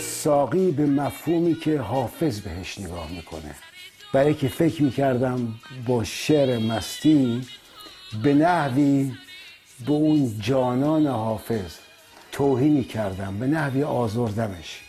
ساقی 0.00 0.70
به 0.70 0.86
مفهومی 0.86 1.54
که 1.54 1.78
حافظ 1.78 2.40
بهش 2.40 2.78
نگاه 2.78 3.12
می‌کنه. 3.12 3.54
برای 4.12 4.34
که 4.34 4.48
فکر 4.48 4.82
می‌کردم 4.82 5.54
با 5.86 6.04
شعر 6.04 6.58
مستی 6.58 7.46
به 8.22 8.34
نحوی 8.34 9.12
به 9.86 9.92
اون 9.92 10.40
جانان 10.40 11.06
حافظ 11.06 11.72
توهینی 12.32 12.84
کردم 12.84 13.38
به 13.38 13.46
نحوی 13.46 13.82
آزردمش. 13.82 14.80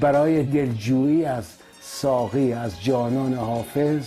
برای 0.00 0.42
دلجویی 0.42 1.24
از 1.24 1.44
ساقی 1.80 2.52
از 2.52 2.84
جانان 2.84 3.34
حافظ 3.34 4.06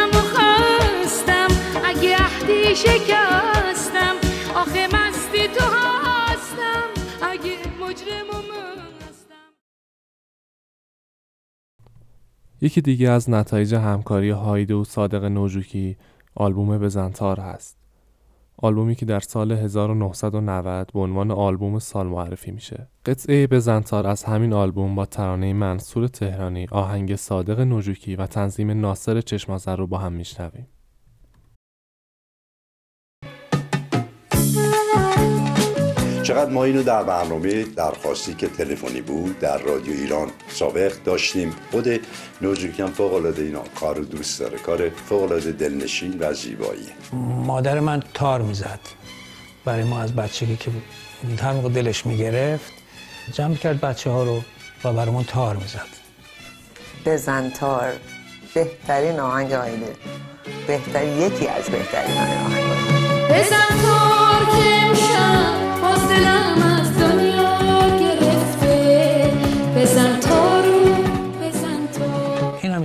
یکی 12.61 12.81
دیگه 12.81 13.09
از 13.09 13.29
نتایج 13.29 13.75
همکاری 13.75 14.29
هایده 14.29 14.73
و 14.73 14.83
صادق 14.83 15.23
نوجوکی 15.23 15.97
آلبوم 16.35 16.77
بزنتار 16.77 17.39
هست. 17.39 17.77
آلبومی 18.57 18.95
که 18.95 19.05
در 19.05 19.19
سال 19.19 19.51
1990 19.51 20.91
به 20.93 20.99
عنوان 20.99 21.31
آلبوم 21.31 21.79
سال 21.79 22.07
معرفی 22.07 22.51
میشه. 22.51 22.87
قطعه 23.05 23.47
بزنتار 23.47 24.07
از 24.07 24.23
همین 24.23 24.53
آلبوم 24.53 24.95
با 24.95 25.05
ترانه 25.05 25.53
منصور 25.53 26.07
تهرانی، 26.07 26.67
آهنگ 26.71 27.15
صادق 27.15 27.59
نوجوکی 27.59 28.15
و 28.15 28.27
تنظیم 28.27 28.71
ناصر 28.71 29.21
چشمازر 29.21 29.75
رو 29.75 29.87
با 29.87 29.97
هم 29.97 30.13
میشنویم. 30.13 30.67
چقدر 36.23 36.51
ما 36.51 36.63
اینو 36.63 36.83
در 36.83 37.03
برنامه 37.03 37.63
درخواستی 37.63 38.33
که 38.33 38.47
تلفنی 38.47 39.01
بود 39.01 39.39
در 39.39 39.57
رادیو 39.57 39.93
ایران 39.93 40.31
سابق 40.49 40.93
داشتیم. 41.05 41.55
خود 41.71 41.87
نوجوکی 42.41 42.81
هم 42.81 42.91
فوق 42.91 43.13
العاده 43.13 43.41
اینا 43.43 43.63
کار 43.79 43.95
رو 43.95 44.05
دوست 44.05 44.39
داره 44.39 44.57
کار 44.57 44.89
فوق 44.89 45.21
العاده 45.23 45.51
دلنشین 45.51 46.17
و 46.19 46.33
زیبایی. 46.33 46.87
مادر 47.45 47.79
من 47.79 48.03
تار 48.13 48.41
می‌زد. 48.41 48.79
برای 49.65 49.83
ما 49.83 50.01
از 50.01 50.15
بچگی 50.15 50.55
که 50.55 50.71
هر 51.41 51.53
موقع 51.53 51.69
دلش 51.69 52.05
می‌گرفت 52.05 52.71
جمع 53.33 53.55
کرد 53.55 53.81
بچه 53.81 54.09
ها 54.09 54.23
رو 54.23 54.41
و 54.83 54.93
برامون 54.93 55.23
تار 55.23 55.55
می‌زد. 55.55 55.87
بزنتار 57.05 57.93
بهترین 58.53 59.19
آهنگ 59.19 59.53
آیده 59.53 59.95
بهترین 60.67 61.21
یکی 61.21 61.47
از 61.47 61.65
بهترین 61.65 62.17
آهنگ 62.17 62.63
بزن 63.29 63.81
تار. 63.81 64.10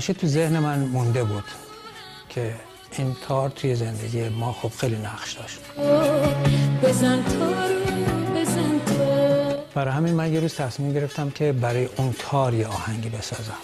همیشه 0.09 0.21
تو 0.21 0.27
ذهن 0.27 0.59
من 0.59 0.79
مونده 0.79 1.25
بود 1.25 1.45
که 2.29 2.55
این 2.99 3.16
تار 3.29 3.51
توی 3.51 3.75
زندگی 3.75 4.29
ما 4.29 4.53
خب 4.53 4.73
خیلی 4.79 4.97
نقش 4.97 5.33
داشت. 5.33 5.59
بزن 6.83 7.23
تارو 7.23 7.81
بزن 8.37 8.81
تار 8.87 9.59
برای 9.75 9.95
همین 9.95 10.14
من 10.14 10.33
یه 10.33 10.40
روز 10.40 10.55
تصمیم 10.55 10.92
گرفتم 10.92 11.31
که 11.31 11.53
برای 11.53 11.88
اون 11.97 12.14
تار 12.19 12.55
یه 12.55 12.66
آهنگی 12.66 13.09
بسازم 13.09 13.59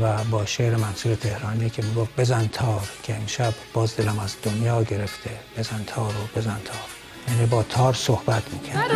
و 0.00 0.24
با 0.24 0.46
شعر 0.46 0.76
منصور 0.76 1.14
تهرانی 1.14 1.70
که 1.70 1.82
می‌گفت 1.82 2.16
بزن 2.16 2.48
تار 2.52 2.88
که 3.02 3.14
امشب 3.14 3.54
باز 3.72 3.96
دلم 3.96 4.18
از 4.18 4.34
دنیا 4.42 4.82
گرفته. 4.82 5.30
بزن 5.58 5.84
تار 5.86 6.10
و 6.10 6.38
بزن 6.38 6.60
تار. 6.64 6.82
یعنی 7.28 7.46
با 7.46 7.62
تار 7.62 7.94
صحبت 7.94 8.42
می‌کرد. 8.52 8.90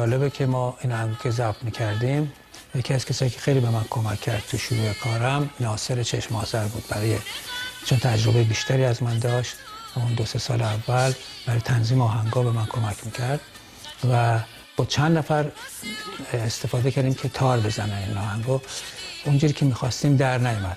جالبه 0.00 0.30
که 0.30 0.46
ما 0.46 0.76
این 0.80 0.92
هم 0.92 1.16
که 1.22 1.30
ضبط 1.30 1.62
می‌کردیم 1.62 2.32
یکی 2.74 2.94
از 2.94 3.04
کسایی 3.04 3.30
که 3.30 3.40
خیلی 3.40 3.60
به 3.60 3.70
من 3.70 3.84
کمک 3.90 4.20
کرد 4.20 4.42
تو 4.50 4.58
شروع 4.58 4.92
کارم 4.92 5.50
ناصر 5.60 6.02
چشم 6.02 6.36
آذر 6.36 6.64
بود. 6.64 6.84
برای 6.88 7.18
چون 7.86 7.98
تجربه 7.98 8.42
بیشتری 8.42 8.84
از 8.84 9.02
من 9.02 9.18
داشت 9.18 9.54
اون 9.94 10.14
دو 10.14 10.24
سه 10.24 10.38
سال 10.38 10.62
اول 10.62 11.12
برای 11.46 11.60
تنظیم 11.60 12.00
آهنگا 12.00 12.42
به 12.42 12.50
من 12.50 12.66
کمک 12.66 12.96
می‌کرد 13.04 13.40
و 14.10 14.40
با 14.76 14.84
چند 14.84 15.18
نفر 15.18 15.50
استفاده 16.32 16.90
کردیم 16.90 17.14
که 17.14 17.28
تار 17.28 17.60
بزنن 17.60 18.04
این 18.08 18.18
آهنگو. 18.18 18.60
اونجوری 19.24 19.52
که 19.52 19.64
می‌خواستیم 19.64 20.16
در 20.16 20.38
نیامد 20.38 20.76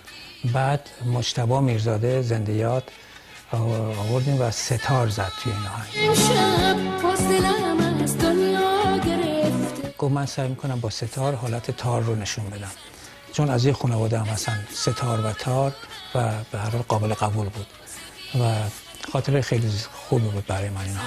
بعد 0.53 0.89
مجتبا 1.05 1.61
میرزاده 1.61 2.21
زنده 2.21 2.53
یاد 2.53 2.91
آوردیم 3.51 4.41
و 4.41 4.51
ستار 4.51 5.09
زد 5.09 5.31
توی 5.43 5.51
این 5.51 5.61
آهنگ. 5.67 6.62
گفت 10.03 10.13
من 10.13 10.25
سعی 10.25 10.47
می‌کنم 10.47 10.79
با 10.79 10.89
ستار 10.89 11.35
حالت 11.35 11.71
تار 11.71 12.01
رو 12.01 12.15
نشون 12.15 12.45
بدم. 12.45 12.71
چون 13.33 13.49
از 13.49 13.65
یه 13.65 13.73
خانواده 13.73 14.19
هم 14.19 14.33
مثلا 14.33 14.55
ستار 14.73 15.25
و 15.25 15.31
تار 15.31 15.75
و 16.15 16.31
به 16.51 16.57
هر 16.57 16.69
حال 16.69 16.81
قابل 16.81 17.13
قبول 17.13 17.49
بود. 17.49 17.67
و 18.41 18.55
خاطره 19.11 19.41
خیلی 19.41 19.71
خوبی 19.93 20.27
بود 20.27 20.45
برای 20.45 20.69
من 20.69 20.81
این 20.81 20.97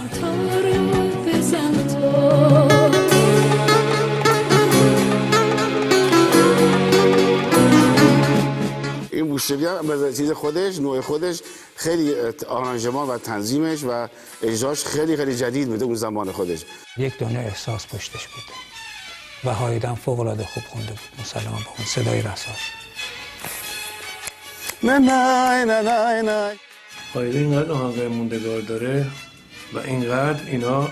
این 9.10 9.26
موسیقی 9.26 9.66
هم 9.66 9.86
به 9.86 10.14
چیز 10.14 10.30
خودش 10.30 10.78
نوع 10.78 11.00
خودش 11.00 11.42
خیلی 11.76 12.14
آرانژمان 12.48 13.08
و 13.08 13.18
تنظیمش 13.18 13.84
و 13.84 14.08
اجراش 14.42 14.84
خیلی 14.84 15.16
خیلی 15.16 15.36
جدید 15.36 15.68
بوده 15.68 15.84
اون 15.84 15.94
زمان 15.94 16.32
خودش. 16.32 16.64
یک 16.96 17.18
دنیا 17.18 17.40
احساس 17.40 17.86
پشتش 17.86 18.28
بود. 18.28 18.44
و 19.44 19.54
هایدن 19.54 19.94
فوق 19.94 20.20
العاده 20.20 20.44
خوب 20.44 20.62
خونده 20.62 20.90
بود 20.90 21.20
مسلمان 21.20 21.62
با 21.64 21.70
اون 21.78 21.86
صدای 21.86 22.22
رساش 22.22 22.72
نه 24.82 24.98
نه 24.98 25.64
نه 25.64 25.82
نه 25.82 26.22
نه 26.22 26.56
هایده 27.14 27.38
اینقدر 27.38 27.72
آهنگای 27.72 28.08
موندگار 28.08 28.60
داره 28.60 29.06
و 29.74 29.78
اینقدر 29.78 30.50
اینا 30.50 30.88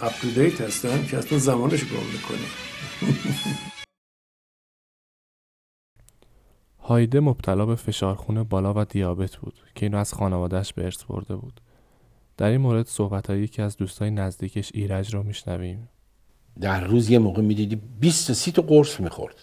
اپتودیت 0.00 0.60
هستن 0.60 1.06
که 1.06 1.18
اصلا 1.18 1.38
زمانش 1.38 1.84
گم 1.84 2.06
می‌کنه 2.12 2.46
هایده 6.84 7.20
مبتلا 7.20 7.66
به 7.66 7.76
فشار 7.76 8.14
خون 8.14 8.42
بالا 8.42 8.74
و 8.76 8.84
دیابت 8.84 9.36
بود 9.36 9.54
که 9.74 9.86
اینو 9.86 9.98
از 9.98 10.14
خانوادهش 10.14 10.72
به 10.72 10.84
ارث 10.84 11.04
برده 11.04 11.36
بود. 11.36 11.60
در 12.36 12.46
این 12.46 12.60
مورد 12.60 12.86
صحبت 12.86 13.30
یکی 13.30 13.62
از 13.62 13.76
دوستای 13.76 14.10
نزدیکش 14.10 14.70
ایرج 14.74 15.14
رو 15.14 15.22
میشنویم. 15.22 15.88
در 16.60 16.84
روز 16.84 17.10
یه 17.10 17.18
موقع 17.18 17.42
می‌دیدی 17.42 17.80
20 18.00 18.26
تا 18.26 18.34
30 18.34 18.52
تا 18.52 18.62
قرص 18.62 19.00
می‌خورد. 19.00 19.34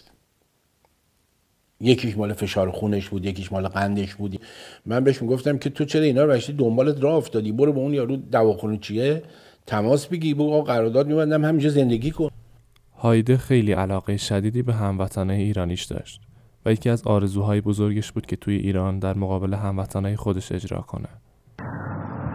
یکیش 1.80 2.16
مال 2.16 2.32
فشار 2.32 2.70
خونش 2.70 3.08
بود 3.08 3.26
یکیش 3.26 3.52
مال 3.52 3.68
قندش 3.68 4.14
بود. 4.14 4.40
من 4.86 5.04
بهش 5.04 5.22
می‌گفتم 5.22 5.58
که 5.58 5.70
تو 5.70 5.84
چرا 5.84 6.02
اینا 6.02 6.24
رو 6.24 6.30
بشتی 6.30 6.52
دنبالت 6.52 7.02
راه 7.02 7.14
افتادی؟ 7.14 7.52
برو 7.52 7.72
با 7.72 7.80
اون 7.80 7.94
یارو 7.94 8.16
دواخونه 8.16 8.76
چیه؟ 8.78 9.22
تماس 9.66 10.06
بگی 10.06 10.34
بگو 10.34 10.62
قرارداد 10.62 11.06
میبندم 11.06 11.44
همینجا 11.44 11.68
زندگی 11.68 12.10
کن. 12.10 12.28
هایده 12.96 13.36
خیلی 13.36 13.72
علاقه 13.72 14.16
شدیدی 14.16 14.62
به 14.62 14.72
هموطنای 14.74 15.42
ایرانیش 15.42 15.84
داشت. 15.84 16.20
و 16.66 16.72
یکی 16.72 16.90
از 16.90 17.02
آرزوهای 17.06 17.60
بزرگش 17.60 18.12
بود 18.12 18.26
که 18.26 18.36
توی 18.36 18.56
ایران 18.56 18.98
در 18.98 19.14
مقابل 19.16 19.54
هموطنهای 19.54 20.16
خودش 20.16 20.52
اجرا 20.52 20.80
کنه. 20.80 21.08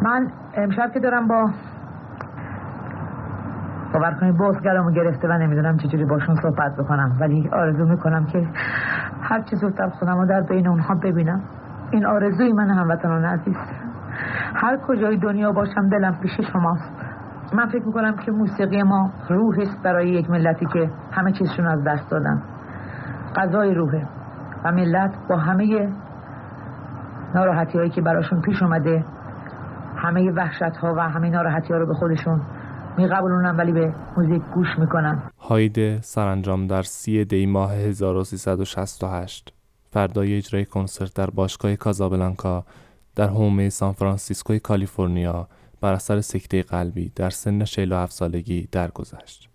من 0.03 0.31
امشب 0.57 0.91
که 0.93 0.99
دارم 0.99 1.27
با 1.27 1.49
باور 3.95 4.13
کنید 4.19 4.37
بغض 4.37 4.61
گرفته 4.95 5.27
و 5.27 5.31
نمی‌دونم 5.31 5.77
چجوری 5.77 6.05
باشون 6.05 6.35
صحبت 6.35 6.75
بکنم. 6.77 7.17
ولی 7.19 7.49
آرزو 7.53 7.85
می‌کنم 7.85 8.25
که 8.25 8.47
هر 9.21 9.41
چه 9.41 9.55
زودتر 9.55 9.89
خودم 9.89 10.25
در 10.25 10.41
بین 10.41 10.67
اونها 10.67 10.95
ببینم. 10.95 11.41
این 11.91 12.05
آرزوی 12.05 12.53
من 12.53 12.69
هموطنان 12.69 13.25
عزیز. 13.25 13.55
هر 14.55 14.77
کجای 14.87 15.17
دنیا 15.17 15.51
باشم 15.51 15.89
دلم 15.89 16.15
پیش 16.21 16.31
شماست. 16.53 16.93
من 17.53 17.67
فکر 17.67 17.85
می‌کنم 17.85 18.15
که 18.15 18.31
موسیقی 18.31 18.83
ما 18.83 19.11
روح 19.29 19.55
است 19.59 19.83
برای 19.83 20.09
یک 20.09 20.29
ملتی 20.29 20.65
که 20.65 20.89
همه 21.11 21.31
چیزشون 21.31 21.67
از 21.67 21.83
دست 21.83 22.11
دادن. 22.11 22.41
غذای 23.35 23.73
روحه 23.73 24.07
و 24.65 24.71
ملت 24.71 25.11
با 25.29 25.37
همه 25.37 25.89
ناراحتی 27.35 27.77
هایی 27.77 27.89
که 27.89 28.01
براشون 28.01 28.41
پیش 28.41 28.63
اومده 28.63 29.05
همه 29.97 30.31
وحشت 30.31 30.77
ها 30.81 30.93
و 30.97 30.99
همه 30.99 31.29
ناراحتی 31.29 31.73
ها 31.73 31.79
رو 31.79 31.87
به 31.87 31.93
خودشون 31.93 32.41
میقبولونن 32.97 33.57
ولی 33.57 33.71
به 33.71 33.93
موزیک 34.17 34.41
گوش 34.53 34.67
می‌کنن 34.79 35.31
هایده 35.39 35.99
سرانجام 36.01 36.67
در 36.67 36.83
سی 36.83 37.25
دی 37.25 37.45
ماه 37.45 37.73
1368 37.73 39.53
فردای 39.91 40.37
اجرای 40.37 40.65
کنسرت 40.65 41.13
در 41.13 41.29
باشگاه 41.29 41.75
کازابلانکا 41.75 42.65
در 43.15 43.27
هومه 43.27 43.69
سان 43.69 43.93
فرانسیسکوی 43.93 44.59
کالیفرنیا 44.59 45.47
بر 45.81 45.93
اثر 45.93 46.21
سکته 46.21 46.63
قلبی 46.63 47.11
در 47.15 47.29
سن 47.29 47.63
47 47.63 48.13
سالگی 48.13 48.67
درگذشت. 48.71 49.49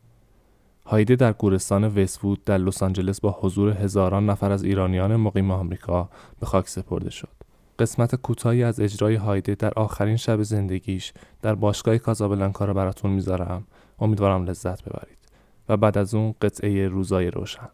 هایده 0.87 1.17
در 1.17 1.33
گورستان 1.33 1.85
وستوود 1.85 2.45
در 2.45 2.59
لس 2.59 2.83
آنجلس 2.83 3.21
با 3.21 3.39
حضور 3.41 3.71
هزاران 3.71 4.31
نفر 4.31 4.53
از 4.53 4.63
ایرانیان 4.65 5.17
مقیم 5.17 5.51
آمریکا 5.51 6.09
به 6.41 6.47
خاک 6.47 6.69
سپرده 6.69 7.11
شد. 7.11 7.40
قسمت 7.81 8.15
کوتاهی 8.15 8.63
از 8.63 8.81
اجرای 8.81 9.15
هایده 9.15 9.55
در 9.55 9.73
آخرین 9.77 10.17
شب 10.17 10.43
زندگیش 10.43 11.13
در 11.43 11.55
باشگاه 11.55 11.99
کازابلانکا 11.99 12.65
را 12.65 12.75
براتون 12.75 13.11
می‌ذارم. 13.11 13.67
امیدوارم 13.99 14.45
لذت 14.45 14.85
ببرید. 14.85 15.19
و 15.69 15.77
بعد 15.77 15.99
از 15.99 16.15
اون 16.15 16.35
قطعه 16.43 16.89
روزای 16.89 17.31
روشن. 17.31 17.69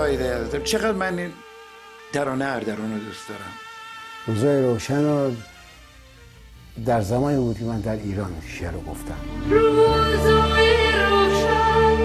خرایده 0.00 0.24
یادتم 0.24 0.62
چقدر 0.62 0.92
من 0.92 1.18
این 1.18 1.32
درانه 2.12 2.44
اردرون 2.44 2.92
رو 2.92 2.98
دوست 2.98 3.28
دارم. 3.28 3.52
روزای 4.26 4.62
روشن 4.62 5.02
رو 5.02 5.32
در 6.86 7.00
زمانی 7.00 7.38
بود 7.38 7.58
که 7.58 7.64
من 7.64 7.80
در 7.80 7.96
ایران 7.96 8.32
شعر 8.48 8.70
رو 8.70 8.80
گفتم. 8.80 9.16
روزای 9.50 10.92
روشن 10.92 12.00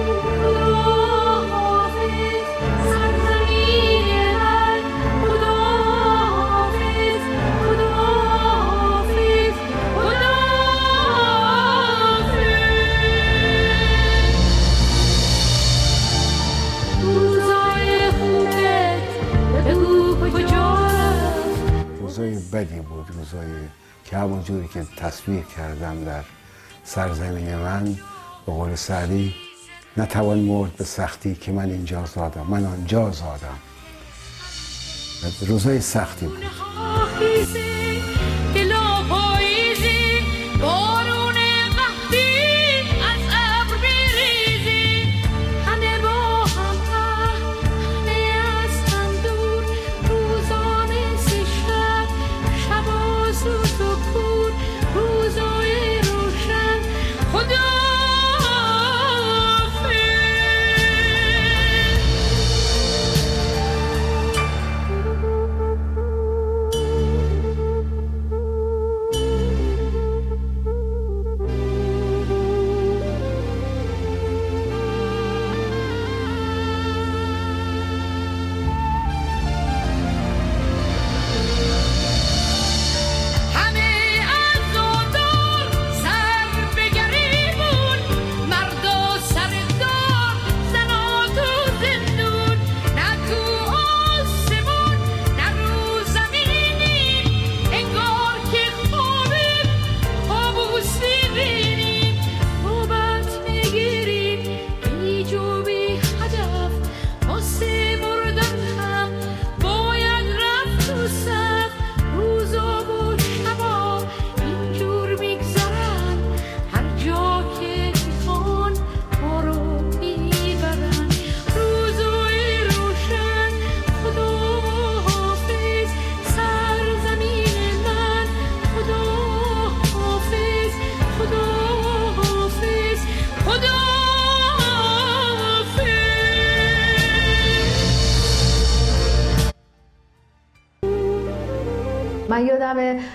بدی 22.56 22.80
بود 22.80 23.06
روزای 23.10 23.48
که 24.06 24.18
همون 24.18 24.44
جوری 24.44 24.68
که 24.68 24.86
تصویر 24.98 25.44
کردم 25.44 26.04
در 26.04 26.24
سرزمین 26.84 27.56
من. 27.56 27.86
به 28.46 28.52
قول 28.52 28.76
سعدی 28.76 29.36
نتوان 29.98 30.40
مرد 30.40 30.76
به 30.76 30.84
سختی 30.84 31.36
که 31.36 31.52
من 31.52 31.66
اینجا 31.66 32.06
زادم. 32.06 32.46
من 32.50 32.66
آنجا 32.66 33.12
زادم. 33.12 33.60
روزای 35.48 35.82
سختی 35.82 36.28
بود. 36.28 37.75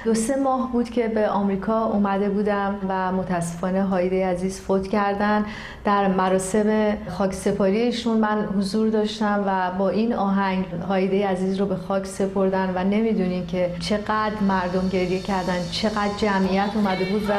دو 0.04 0.14
سه 0.14 0.36
ماه 0.36 0.72
بود 0.72 0.90
که 0.90 1.08
به 1.08 1.28
آمریکا 1.28 1.84
اومده 1.84 2.28
بودم 2.28 2.74
و 2.88 3.12
متاسفانه 3.12 3.82
هایده 3.82 4.26
عزیز 4.26 4.60
فوت 4.60 4.88
کردن. 4.88 5.46
در 5.84 6.08
مراسم 6.08 6.96
خاک 7.10 7.32
سپاریشون 7.32 8.18
من 8.18 8.44
حضور 8.58 8.88
داشتم 8.88 9.44
و 9.46 9.78
با 9.78 9.88
این 9.88 10.14
آهنگ 10.14 10.64
هایده 10.88 11.28
عزیز 11.28 11.60
رو 11.60 11.66
به 11.66 11.76
خاک 11.76 12.06
سپردن 12.06 12.72
و 12.74 12.84
نمی‌دونین 12.84 13.46
که 13.46 13.70
چقدر 13.80 14.40
مردم 14.48 14.88
گریه 14.88 15.20
کردن 15.20 15.58
چقدر 15.70 16.10
جمعیت 16.16 16.70
اومده 16.74 17.04
بود 17.04 17.22
و 17.28 17.32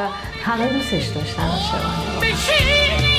همه 0.44 0.74
دوستش 0.74 1.08
داشتن 1.08 1.44
عاشقانه 1.44 3.11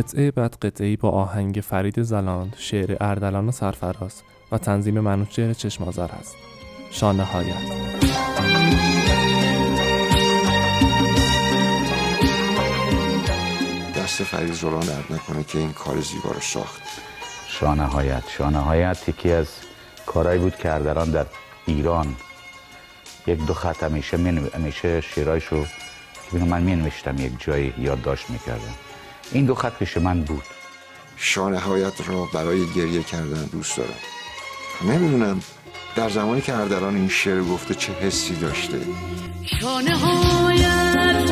قطعه 0.00 0.30
بعد 0.30 0.56
قطعه 0.62 0.96
با 0.96 1.10
آهنگ 1.10 1.54
فرید 1.54 2.02
زلاند 2.02 2.56
شعر 2.58 2.96
اردلان 3.00 3.50
سرفراز 3.50 4.22
و 4.52 4.58
تنظیم 4.58 5.00
منوچهر 5.00 5.52
چشمازر 5.52 6.08
است. 6.20 6.36
شانه 6.90 7.24
هایت 7.24 7.54
دست 13.96 14.22
فرید 14.22 14.52
زلان 14.52 14.80
درد 14.80 15.12
نکنه 15.12 15.44
که 15.44 15.58
این 15.58 15.72
کار 15.72 16.00
زیبا 16.00 16.30
رو 16.30 16.40
ساخت. 16.40 16.82
شانهایت 17.46 18.22
شانهایت 18.28 19.08
یکی 19.08 19.32
از 19.32 19.48
کارهایی 20.06 20.38
بود 20.38 20.56
که 20.56 20.72
اردلان 20.72 21.10
در 21.10 21.26
ایران 21.66 22.16
یک 23.26 23.46
دو 23.46 23.54
خط 23.54 23.82
همیشه 23.82 24.16
می 24.16 24.50
همیشه 24.54 25.00
شعرهایش 25.00 25.44
رو 25.44 25.64
که 26.30 26.38
من 26.38 26.62
می 26.62 26.76
نوشتم 26.76 27.18
یک 27.18 27.32
جایی 27.38 27.74
یادداشت 27.78 28.30
می‌کردم. 28.30 28.89
این 29.32 29.46
دو 29.46 29.54
خط 29.54 29.72
پیش 29.78 29.96
من 29.96 30.22
بود. 30.22 30.44
شانهایت 31.16 32.08
را 32.08 32.28
برای 32.34 32.66
گریه 32.66 33.02
کردن 33.02 33.44
دوست 33.44 33.76
دارم. 33.76 33.90
نمی‌دونم 34.84 35.40
در 35.96 36.10
زمانی 36.10 36.40
که 36.40 36.54
اردلان 36.54 36.96
این 36.96 37.08
شعر 37.08 37.42
گفته 37.42 37.74
چه 37.74 37.92
حسی 37.92 38.34
داشته. 38.34 38.80
شانه 39.60 39.96
هایت 39.96 41.30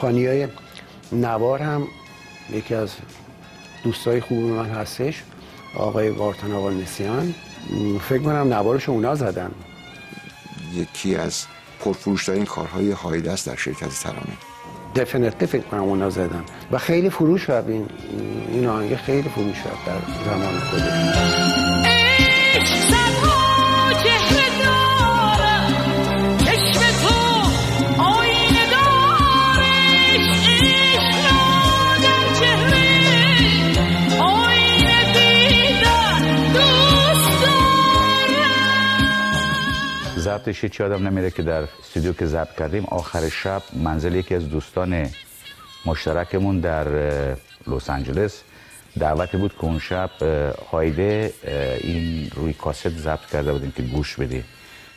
دارم 0.00 0.12
کمپانی 0.12 0.26
های 0.26 0.48
نوار 1.12 1.62
هم 1.62 1.88
یکی 2.52 2.74
از 2.74 2.90
دوستای 3.84 4.20
خوب 4.20 4.38
من 4.38 4.64
هستش 4.64 5.22
آقای 5.76 6.08
وارتن 6.10 6.52
آقا 6.52 6.70
نسیان 6.70 7.34
فکر 8.08 8.22
کنم 8.22 8.54
نوارش 8.54 8.84
رو 8.84 8.94
اونا 8.94 9.14
زدن. 9.14 9.50
یکی 10.74 11.16
از 11.16 11.46
پرفروشترین 11.80 12.44
کارهای 12.44 12.90
هایده 12.90 13.32
است 13.32 13.46
در 13.46 13.56
شرکت 13.56 13.88
ترانه. 13.88 14.36
دفنتلی 14.94 15.46
فکر 15.46 15.62
کنم 15.62 15.82
اونا 15.82 16.10
زدن. 16.10 16.44
و 16.72 16.78
خیلی 16.78 17.10
فروش 17.10 17.50
رفت 17.50 17.68
این 17.68 17.86
این 18.48 18.66
آهنگ 18.66 18.96
خیلی 18.96 19.28
فروش 19.28 19.56
رفت 19.56 19.84
در 19.86 19.98
زمان 20.24 20.58
خودش. 20.58 21.40
ضبطش 40.20 40.64
هیچ 40.64 40.80
یادم 40.80 41.08
نمیره 41.08 41.30
که 41.30 41.42
در 41.42 41.62
استودیو 41.80 42.12
که 42.12 42.26
ضبط 42.26 42.56
کردیم 42.58 42.84
آخر 42.84 43.28
شب 43.28 43.62
منزل 43.72 44.14
یکی 44.14 44.34
از 44.34 44.48
دوستان 44.48 45.08
مشترکمون 45.86 46.60
در 46.60 46.88
لس 47.66 47.90
آنجلس. 47.90 48.42
دعوتی 48.98 49.36
بود 49.36 49.52
که 49.52 49.64
اون 49.64 49.78
شب 49.78 50.10
هایده 50.72 51.32
این 51.80 52.30
روی 52.34 52.52
کاست 52.52 52.88
ضبط 52.88 53.26
کرده 53.32 53.52
بودیم 53.52 53.72
که 53.76 53.82
گوش 53.82 54.16
بدی 54.16 54.44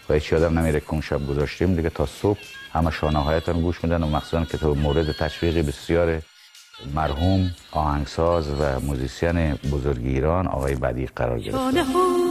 و 0.09 0.13
هیچ 0.13 0.31
یادم 0.31 0.59
نمیره 0.59 0.79
که 0.79 0.91
اون 0.91 1.01
شب 1.01 1.27
گذاشتیم. 1.27 1.75
دیگه 1.75 1.89
تا 1.89 2.05
صبح 2.05 2.39
همه 2.73 2.91
شانه 2.91 3.19
هایتان 3.19 3.61
گوش 3.61 3.83
میدن 3.83 4.03
و 4.03 4.07
مخصوصا 4.07 4.45
که 4.45 4.57
تو 4.57 4.75
مورد 4.75 5.11
تشویقی 5.11 5.61
بسیار 5.61 6.21
مرحوم 6.95 7.51
آهنگساز 7.71 8.49
و 8.49 8.79
موزیسین 8.79 9.53
بزرگ 9.53 10.05
ایران 10.05 10.47
آقای 10.47 10.75
بدیع 10.75 11.09
قرار 11.15 11.39
گرفت 11.39 12.22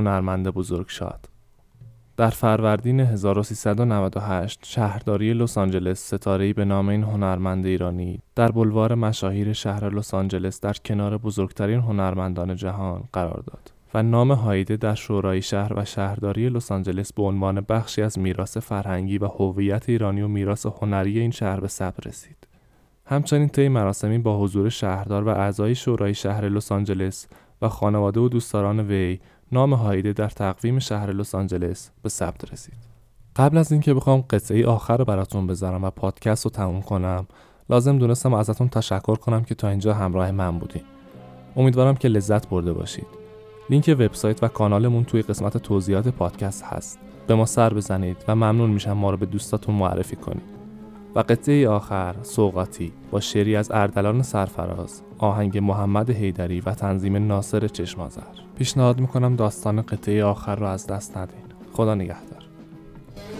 هنرمند 0.00 0.48
بزرگ 0.48 0.88
شاد 0.88 1.28
در 2.16 2.30
فروردین 2.30 3.00
1398 3.00 4.60
شهرداری 4.62 5.32
لس 5.34 5.58
آنجلس 5.58 6.14
ستاره‌ای 6.14 6.52
به 6.52 6.64
نام 6.64 6.88
این 6.88 7.02
هنرمند 7.02 7.66
ایرانی 7.66 8.22
در 8.34 8.52
بلوار 8.52 8.94
مشاهیر 8.94 9.52
شهر 9.52 9.88
لس 9.88 10.14
آنجلس 10.14 10.60
در 10.60 10.72
کنار 10.84 11.18
بزرگترین 11.18 11.80
هنرمندان 11.80 12.56
جهان 12.56 13.04
قرار 13.12 13.44
داد 13.46 13.72
و 13.94 14.02
نام 14.02 14.32
هایده 14.32 14.76
در 14.76 14.94
شورای 14.94 15.42
شهر 15.42 15.72
و 15.76 15.84
شهرداری 15.84 16.48
لس 16.48 16.72
آنجلس 16.72 17.12
به 17.12 17.22
عنوان 17.22 17.60
بخشی 17.68 18.02
از 18.02 18.18
میراث 18.18 18.56
فرهنگی 18.56 19.18
و 19.18 19.26
هویت 19.26 19.88
ایرانی 19.88 20.22
و 20.22 20.28
میراث 20.28 20.66
هنری 20.66 21.18
این 21.18 21.30
شهر 21.30 21.60
به 21.60 21.68
ثبت 21.68 22.06
رسید. 22.06 22.46
همچنین 23.06 23.48
طی 23.48 23.68
مراسمی 23.68 24.18
با 24.18 24.40
حضور 24.40 24.68
شهردار 24.68 25.24
و 25.24 25.28
اعضای 25.28 25.74
شورای 25.74 26.14
شهر 26.14 26.48
لس 26.48 26.72
آنجلس 26.72 27.26
و 27.62 27.68
خانواده 27.68 28.20
و 28.20 28.28
دوستداران 28.28 28.80
وی 28.80 29.20
نام 29.52 29.74
هایده 29.74 30.12
در 30.12 30.28
تقویم 30.28 30.78
شهر 30.78 31.12
لس 31.12 31.34
آنجلس 31.34 31.90
به 32.02 32.08
ثبت 32.08 32.52
رسید. 32.52 32.74
قبل 33.36 33.58
از 33.58 33.72
اینکه 33.72 33.94
بخوام 33.94 34.24
قصه 34.30 34.66
آخر 34.66 34.96
رو 34.96 35.04
براتون 35.04 35.46
بذارم 35.46 35.84
و 35.84 35.90
پادکست 35.90 36.44
رو 36.44 36.50
تموم 36.50 36.82
کنم 36.82 37.26
لازم 37.70 37.98
دونستم 37.98 38.34
ازتون 38.34 38.68
تشکر 38.68 39.16
کنم 39.16 39.44
که 39.44 39.54
تا 39.54 39.68
اینجا 39.68 39.94
همراه 39.94 40.30
من 40.30 40.58
بودین. 40.58 40.82
امیدوارم 41.56 41.96
که 41.96 42.08
لذت 42.08 42.48
برده 42.48 42.72
باشید. 42.72 43.06
لینک 43.70 43.96
وبسایت 43.98 44.42
و 44.42 44.48
کانالمون 44.48 45.04
توی 45.04 45.22
قسمت 45.22 45.56
توضیحات 45.56 46.08
پادکست 46.08 46.64
هست. 46.64 46.98
به 47.26 47.34
ما 47.34 47.46
سر 47.46 47.74
بزنید 47.74 48.16
و 48.28 48.34
ممنون 48.34 48.70
میشم 48.70 48.92
ما 48.92 49.10
رو 49.10 49.16
به 49.16 49.26
دوستاتون 49.26 49.74
معرفی 49.74 50.16
کنید. 50.16 50.60
و 51.14 51.20
قطعه 51.20 51.68
آخر 51.68 52.14
سوقاتی 52.22 52.92
با 53.10 53.20
شعری 53.20 53.56
از 53.56 53.70
اردلان 53.70 54.22
سرفراز 54.22 55.02
آهنگ 55.18 55.58
محمد 55.58 56.10
حیدری 56.10 56.60
و 56.60 56.74
تنظیم 56.74 57.26
ناصر 57.26 57.68
چشمازر 57.68 58.39
پیشنهاد 58.60 59.00
می‌کنم 59.00 59.36
داستان 59.36 59.82
قطعه 59.82 60.24
آخر 60.24 60.54
رو 60.56 60.66
از 60.66 60.86
دست 60.86 61.16
ندین. 61.16 61.44
خدا 61.72 61.94
نگهدار. 61.94 62.44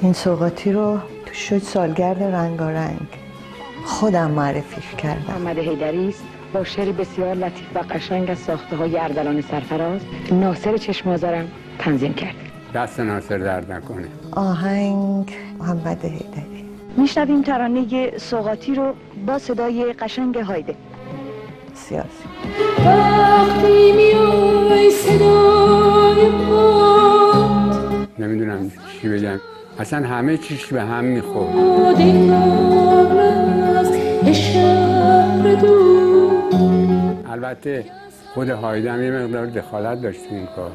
این 0.02 0.12
سوقاتی 0.12 0.72
رو 0.72 0.98
تو 1.26 1.34
شد 1.34 1.58
سالگرد 1.58 2.22
رنگارنگ. 2.22 3.08
خودم 3.84 4.30
معرفیش 4.30 4.94
کردم. 4.94 5.24
محمد 5.28 5.58
حیدری 5.58 6.08
است. 6.08 6.22
با 6.52 6.64
شعر 6.64 6.92
بسیار 6.92 7.34
لطیف 7.34 7.66
و 7.76 7.78
قشنگ 7.78 8.30
از 8.30 8.38
ساخته 8.38 8.76
های 8.76 8.98
اردلان 8.98 9.40
سرفراز. 9.40 10.00
ناصر 10.32 10.76
چشمازرم 10.76 11.48
تنظیم 11.78 12.14
کرد 12.14 12.34
دست 12.74 13.00
ناصر 13.00 13.38
درد 13.38 13.72
نکنه. 13.72 14.08
آهنگ 14.32 15.32
محمد 15.58 16.04
حیدری. 16.04 16.64
میشنویم 16.96 17.42
ترانه 17.42 18.18
سوقاتی 18.18 18.74
رو 18.74 18.92
با 19.26 19.38
صدای 19.38 19.92
قشنگ 19.92 20.36
هایده. 20.36 20.74
سیاسی. 21.88 22.24
وقتی 22.86 23.92
میای 23.92 24.90
صدای 24.90 26.30
باد 26.50 28.08
نمی‌دونم 28.18 28.70
چی 29.02 29.08
بگم. 29.08 29.40
اصلا 29.78 30.06
همه 30.06 30.36
چیش 30.36 30.66
به 30.66 30.82
هم 30.82 31.04
می‌خورد. 31.04 31.54
البته 37.30 37.84
خود 38.34 38.48
هایدم 38.48 39.02
یه 39.02 39.10
مقدار 39.10 39.46
دخالت 39.46 40.02
داشت 40.02 40.28
تو 40.28 40.34
این 40.34 40.46
کار. 40.56 40.70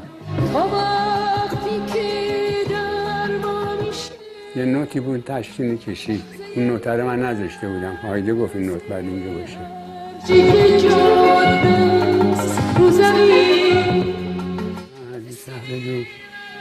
یه 4.55 4.65
نوتی 4.65 4.99
بود 4.99 5.23
تشکیل 5.27 5.77
کشید. 5.77 6.23
اون 6.55 6.67
نوت 6.67 6.87
رو 6.87 7.05
من 7.05 7.19
نذاشته 7.19 7.67
بودم. 7.67 7.97
هایده 8.03 8.33
گفت 8.33 8.55
این 8.55 8.65
نوت 8.65 8.83
بعد 8.89 9.03
اینجا 9.03 9.39
باشه. 9.39 9.84
جیگه 10.27 10.79
جاده 10.79 11.69
است 12.37 12.59
رو 12.79 12.89
زمین 12.91 14.15
عزیز 15.15 15.37
سهل 15.37 15.79
جون 15.83 16.05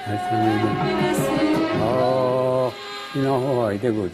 اصلا 0.07 0.39
میگم 0.45 1.83
آه 1.83 2.73
این 3.15 3.27
آهو 3.27 3.61
هایده 3.61 3.89
این 3.89 4.05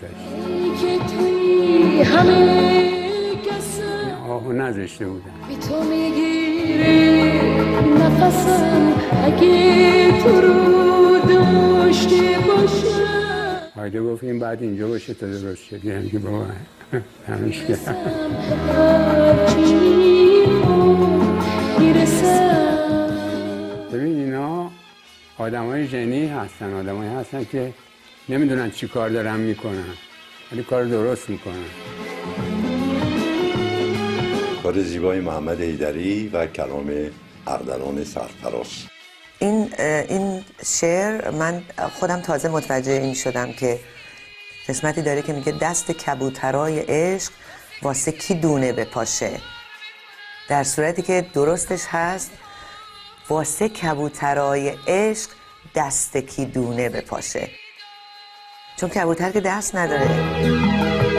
آهو 4.28 4.52
نذاشته 4.52 5.06
بودم. 5.06 5.24
بی 5.48 5.56
تو 5.56 5.82
می‌گیره 5.82 7.40
نفسم 7.98 8.92
اگه 9.24 10.22
تو 10.22 10.40
رو 10.40 11.18
داشته 11.28 12.38
باشم. 12.46 13.60
هایده 13.76 14.02
گفت 14.02 14.24
این 14.24 14.38
بعد 14.38 14.62
اینجا 14.62 14.88
باشه 14.88 15.14
تا 15.14 15.26
درست 15.26 15.64
شد 15.64 15.84
یعنی 15.84 16.08
بابا 16.08 16.44
می‌رسم 16.92 17.96
ببین 23.92 24.24
اینا 24.24 24.70
آدم 25.38 25.66
های 25.66 25.86
ژنی 25.86 26.26
هستن 26.26 26.74
آدمایی 26.74 27.10
هستن 27.10 27.44
که 27.44 27.74
نمی‌دونن 28.28 28.70
چی 28.70 28.88
کار 28.88 29.10
دارن 29.10 29.40
می‌کنن 29.40 29.94
ولی 30.52 30.62
کار 30.62 30.84
درست 30.84 31.30
می‌کنن. 31.30 31.64
کار 34.62 34.82
زیبای 34.82 35.20
محمد 35.20 35.60
حیدری 35.60 36.28
و 36.28 36.46
کلام 36.46 36.90
اردلان 37.46 38.04
سرفراز. 38.04 38.66
این 39.38 39.70
این 39.78 40.42
شعر 40.64 41.30
من 41.30 41.62
خودم 41.92 42.20
تازه 42.20 42.48
متوجه 42.48 42.92
این 42.92 43.14
شدم 43.14 43.52
که 43.52 43.80
قسمتی 44.68 45.02
داره 45.02 45.22
که 45.22 45.32
میگه 45.32 45.52
دست 45.52 45.92
کبوترای 45.92 46.80
عشق 46.80 47.32
واسه 47.82 48.12
کی 48.12 48.34
دونه 48.34 48.72
بپاشه؟ 48.72 49.40
در 50.48 50.64
صورتی 50.64 51.02
که 51.02 51.26
درستش 51.34 51.86
هست 51.90 52.30
واسه 53.28 53.68
کبوترای 53.68 54.72
عشق 54.88 55.30
دست 55.74 56.16
کی 56.16 56.44
دونه 56.44 56.88
بپاشه؟ 56.88 57.50
چون 58.76 58.88
کبوتر 58.88 59.30
که 59.30 59.40
دست 59.40 59.76
نداره. 59.76 60.08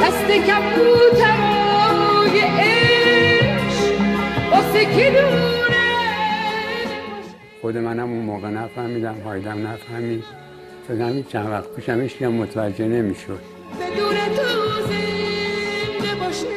دست 0.02 0.32
کبوترای 0.48 1.62
عشق 2.40 4.02
واسه 4.52 4.86
کی 4.86 5.10
دونه؟ 5.12 5.62
خود 7.62 7.78
منم 7.78 8.10
اون 8.10 8.26
موقع 8.26 8.50
نفهمیدم 8.50 9.22
هایدم 9.22 9.68
نفهمید. 9.68 10.41
تا 10.88 10.94
همین 10.94 11.24
چند 11.24 11.50
وقت 11.50 11.76
پیشم 11.76 12.02
هیچ 12.02 12.18
کم 12.18 12.28
متوجه 12.28 12.88
نمی‌شد. 12.88 13.40
بدون 13.80 14.16
تو 14.36 14.44
زنده 14.88 16.26
باشه. 16.26 16.48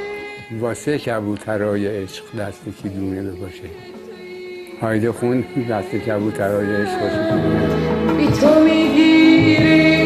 واسه 0.61 0.99
کبوترای 0.99 2.03
عشق 2.03 2.25
دست 2.39 2.63
کی 2.83 2.89
دونه 2.89 3.23
بپاشه 3.23 3.63
هایده 4.81 5.13
خوند 5.13 5.45
دست 5.71 5.91
کبوترای 5.91 6.77
عشق 6.77 7.01
دونه 7.31 7.69
بی 8.17 8.27
تو 8.27 8.61
می‌گیره 8.65 10.05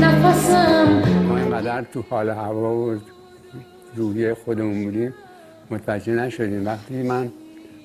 نفسم. 0.00 1.02
ما 1.28 1.38
اینقدر 1.38 1.84
تو 1.92 2.04
حال 2.10 2.28
هوا 2.28 2.74
و 2.74 3.00
روحی 3.96 4.34
خودمون 4.34 4.84
بودیم 4.84 5.14
متوجه 5.70 6.12
نشدیم. 6.12 6.66
وقتی 6.66 6.94
من 6.94 7.32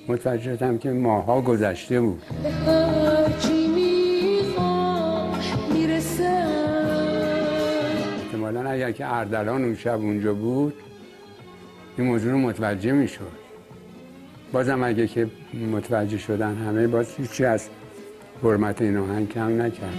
متوجه 0.08 0.56
شدم 0.56 0.78
که 0.78 0.90
ماها 0.90 1.40
گذشته 1.40 2.00
بود. 2.00 2.22
احتمالا 8.50 8.70
اگر 8.70 8.92
که 8.92 9.14
اردلان 9.14 9.64
اون 9.64 9.76
شب 9.76 10.00
اونجا 10.00 10.34
بود 10.34 10.74
این 11.98 12.06
موضوع 12.06 12.32
رو 12.32 12.38
متوجه 12.38 12.92
می‌شد. 12.92 13.40
بازم 14.52 14.82
اگه 14.82 15.06
که 15.06 15.30
متوجه 15.72 16.18
شدن 16.18 16.56
همه 16.56 16.86
باز 16.86 17.14
هیچی 17.18 17.44
از 17.44 17.68
حرمت 18.42 18.82
این 18.82 18.96
آهنگ 18.96 19.28
کم 19.28 19.62
نکرد. 19.62 19.94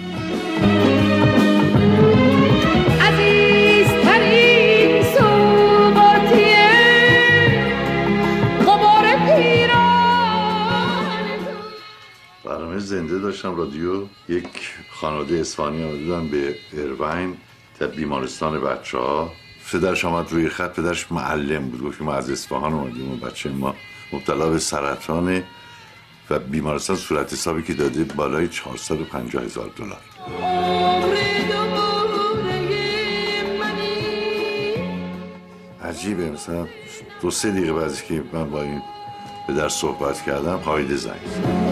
برنامه 12.45 12.79
زنده 12.79 13.19
داشتم 13.19 13.55
رادیو 13.55 14.03
یک 14.29 14.73
خانواده 14.89 15.39
اسفانی 15.39 15.83
آمده 15.83 15.97
بودن 15.97 16.27
به 16.27 16.55
ارواین 16.77 17.37
تا 17.81 17.87
بیمارستان 17.87 18.59
بچه 18.59 18.97
ها 18.97 19.31
پدرش 19.71 20.05
آمد 20.05 20.31
روی 20.31 20.49
خط 20.49 20.75
پدرش 20.75 21.11
معلم 21.11 21.69
بود. 21.69 21.83
گفت 21.83 22.01
ما 22.01 22.13
از 22.13 22.29
اصفهان 22.29 22.73
اومدیم 22.73 23.11
و 23.11 23.15
بچه 23.15 23.49
ما 23.49 23.75
مبتلا 24.13 24.49
به 24.49 24.59
سرطانه 24.59 25.43
و 26.29 26.39
بیمارستان 26.39 26.95
صورت 26.95 27.33
حسابی 27.33 27.63
که 27.63 27.73
داده 27.73 28.03
بالای 28.03 28.47
450 28.47 29.43
هزار 29.43 29.71
دلار. 29.75 30.01
عجیبه. 35.83 36.31
مثلا 36.31 36.67
دو 37.21 37.31
سه 37.31 37.51
دقیقه 37.51 37.83
از 37.83 38.03
که 38.03 38.23
من 38.33 38.49
با 38.49 38.61
این 38.61 38.81
پدر 39.47 39.69
صحبت 39.69 40.21
کردم 40.25 40.57
هایده 40.57 40.95
زنگ 40.95 41.70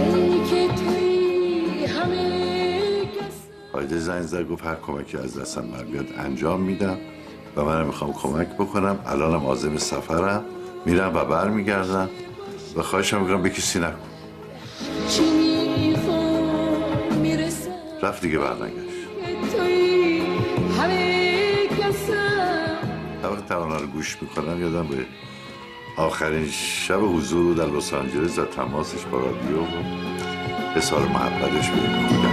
هایده 3.79 3.97
زنگ 3.99 4.21
زد 4.21 4.47
گفت 4.47 4.65
هر 4.65 4.75
کمکی 4.75 5.17
از 5.17 5.39
دستم 5.39 5.61
بر 5.61 5.83
بیاد 5.83 6.05
انجام 6.17 6.61
میدم 6.61 6.97
و 7.55 7.63
منم 7.63 7.85
می‌خوام 7.85 8.13
کمک 8.13 8.47
بکنم. 8.47 8.99
الانم 9.05 9.45
عازم 9.45 9.77
سفرم. 9.77 10.43
میرم 10.85 11.15
و 11.15 11.25
برمیگردم 11.25 12.09
و 12.75 12.81
خواهشم 12.81 13.21
می‌کنم 13.21 13.41
به 13.41 13.49
کسی 13.49 13.79
نکن. 13.79 13.95
رفت 18.03 18.21
دیگه 18.21 18.39
برنگشت. 18.39 18.99
هر 23.23 23.31
وقت 23.31 23.47
توانا 23.47 23.77
رو 23.77 23.87
گوش 23.87 24.17
می‌کنم 24.21 24.61
یادم 24.61 24.87
به 24.87 25.05
آخرین 25.97 26.47
شب 26.51 26.99
حضور 27.01 27.55
در 27.55 27.65
لس 27.65 27.93
آنجلس 27.93 28.39
و 28.39 28.45
تماسش 28.45 29.05
با 29.11 29.19
رادیو 29.19 29.61
و 29.61 29.65
اظهار 30.75 31.07
محبتش 31.07 31.69
به 31.69 32.28